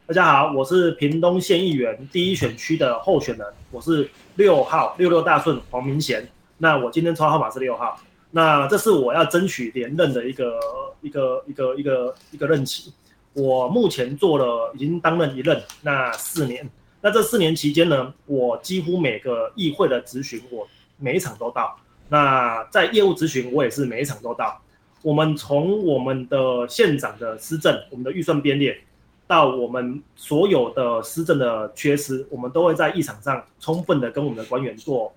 [0.09, 6.24] 大家好，我是屏东县议员第一选区的候选人，我是六号六六大顺黄明贤。
[6.59, 8.00] 那我今天抽号码是六号，
[8.30, 10.61] 那这是我要争取连任的一个
[11.00, 12.92] 一个一个一个一个任期。
[13.32, 16.70] 我目前做了已经当任一任，那四年。
[17.00, 21.76] 那这四年期间呢，我几乎每个议会的咨询，我每一场都到。
[22.09, 24.62] 那在业务咨询，我也是每一场都到。
[25.02, 28.80] 我们从我们的县长的施政，我们的预算编列，
[29.27, 35.12] 到我们所有的施政的缺失，我们都会在议场上充分的跟我们的官员做。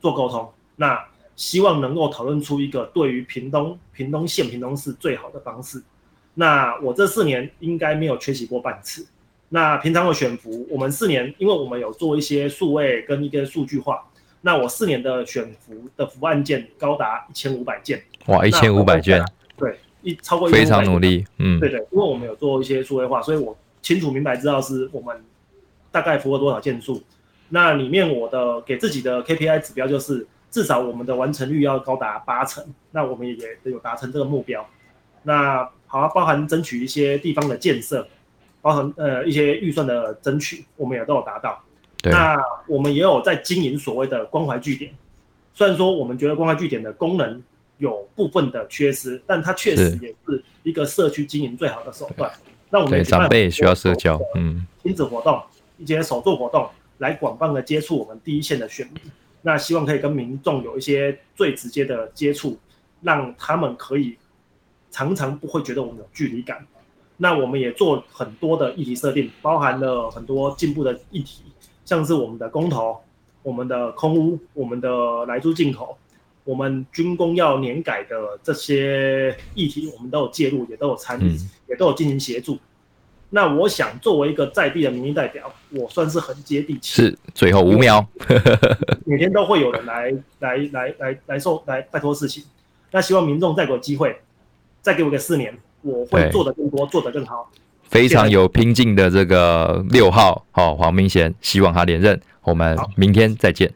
[0.00, 1.04] 做沟通，那
[1.34, 5.82] 希望能够讨论出一个对于屏东、屏东县、屏东市最好的方式。
[6.34, 9.04] 那我这四年应该没有缺席过半次。
[9.48, 14.08] 那平常的选服，我们四年，因为我们有做一些数位跟一个数据化。
[14.40, 18.00] 那我四年的选服的服案件高达一千五百件。
[18.26, 19.20] 哇，一千五百件。
[19.56, 21.24] 对，一超过一非常努力。
[21.38, 25.22] 嗯，对对，因为我们有做一些数位化，所以我清楚明白知道是我们
[25.90, 27.02] 大概符合多少件数。
[27.50, 34.66] 那里面我的给自己的 KPI 指标就是至少我们的完成率要高达八成，那我们也也有达成这个目标。
[35.22, 38.06] 那好啊，包含争取一些地方的建设，
[38.60, 41.58] 包含呃一些预算的争取，我们也都有达到。
[42.02, 42.12] 对。
[42.12, 42.36] 那
[42.66, 44.92] 我们也有在经营所谓的关怀据点，
[45.54, 47.42] 虽然说我们觉得关怀据点的功能
[47.78, 52.30] 有部分的缺失，但它确实也是一个社区经营最好的手段。
[52.70, 55.40] 那我们长辈也需要社交，嗯，亲子活动，
[55.78, 56.68] 一些手作活动。
[56.98, 58.96] 来广泛的接触我们第一线的选民，
[59.42, 62.58] 那希望可以跟民众有一些最直接的接触，
[63.02, 64.18] 让他们可以
[64.90, 66.66] 常常不会觉得我们有距离感。
[67.16, 71.44] 那我们也做很多的议题设定，包含了很多进步的议题，
[71.84, 72.98] 像是我们的公投、
[73.44, 75.96] 我们的空屋、我们的来租进口、
[76.48, 82.58] 我们军工要年改的这些议题，我们都有介入，也都有参与，嗯、也都有进行协助。
[83.28, 87.02] 那我想作为一个在地的民意代表，我算是很接地气。
[87.02, 88.02] 是，最后五秒，
[89.04, 92.42] 每天都会有人来 来来来来受来拜托事情。
[92.92, 94.18] 那希望民众再给我机会，
[94.80, 97.52] 再给我个四年，我会做得更多，做得更好。
[97.82, 102.18] 非常有拼劲的这个六号，好，黄明贤，希望他连任。
[102.42, 103.70] 我们明天再见。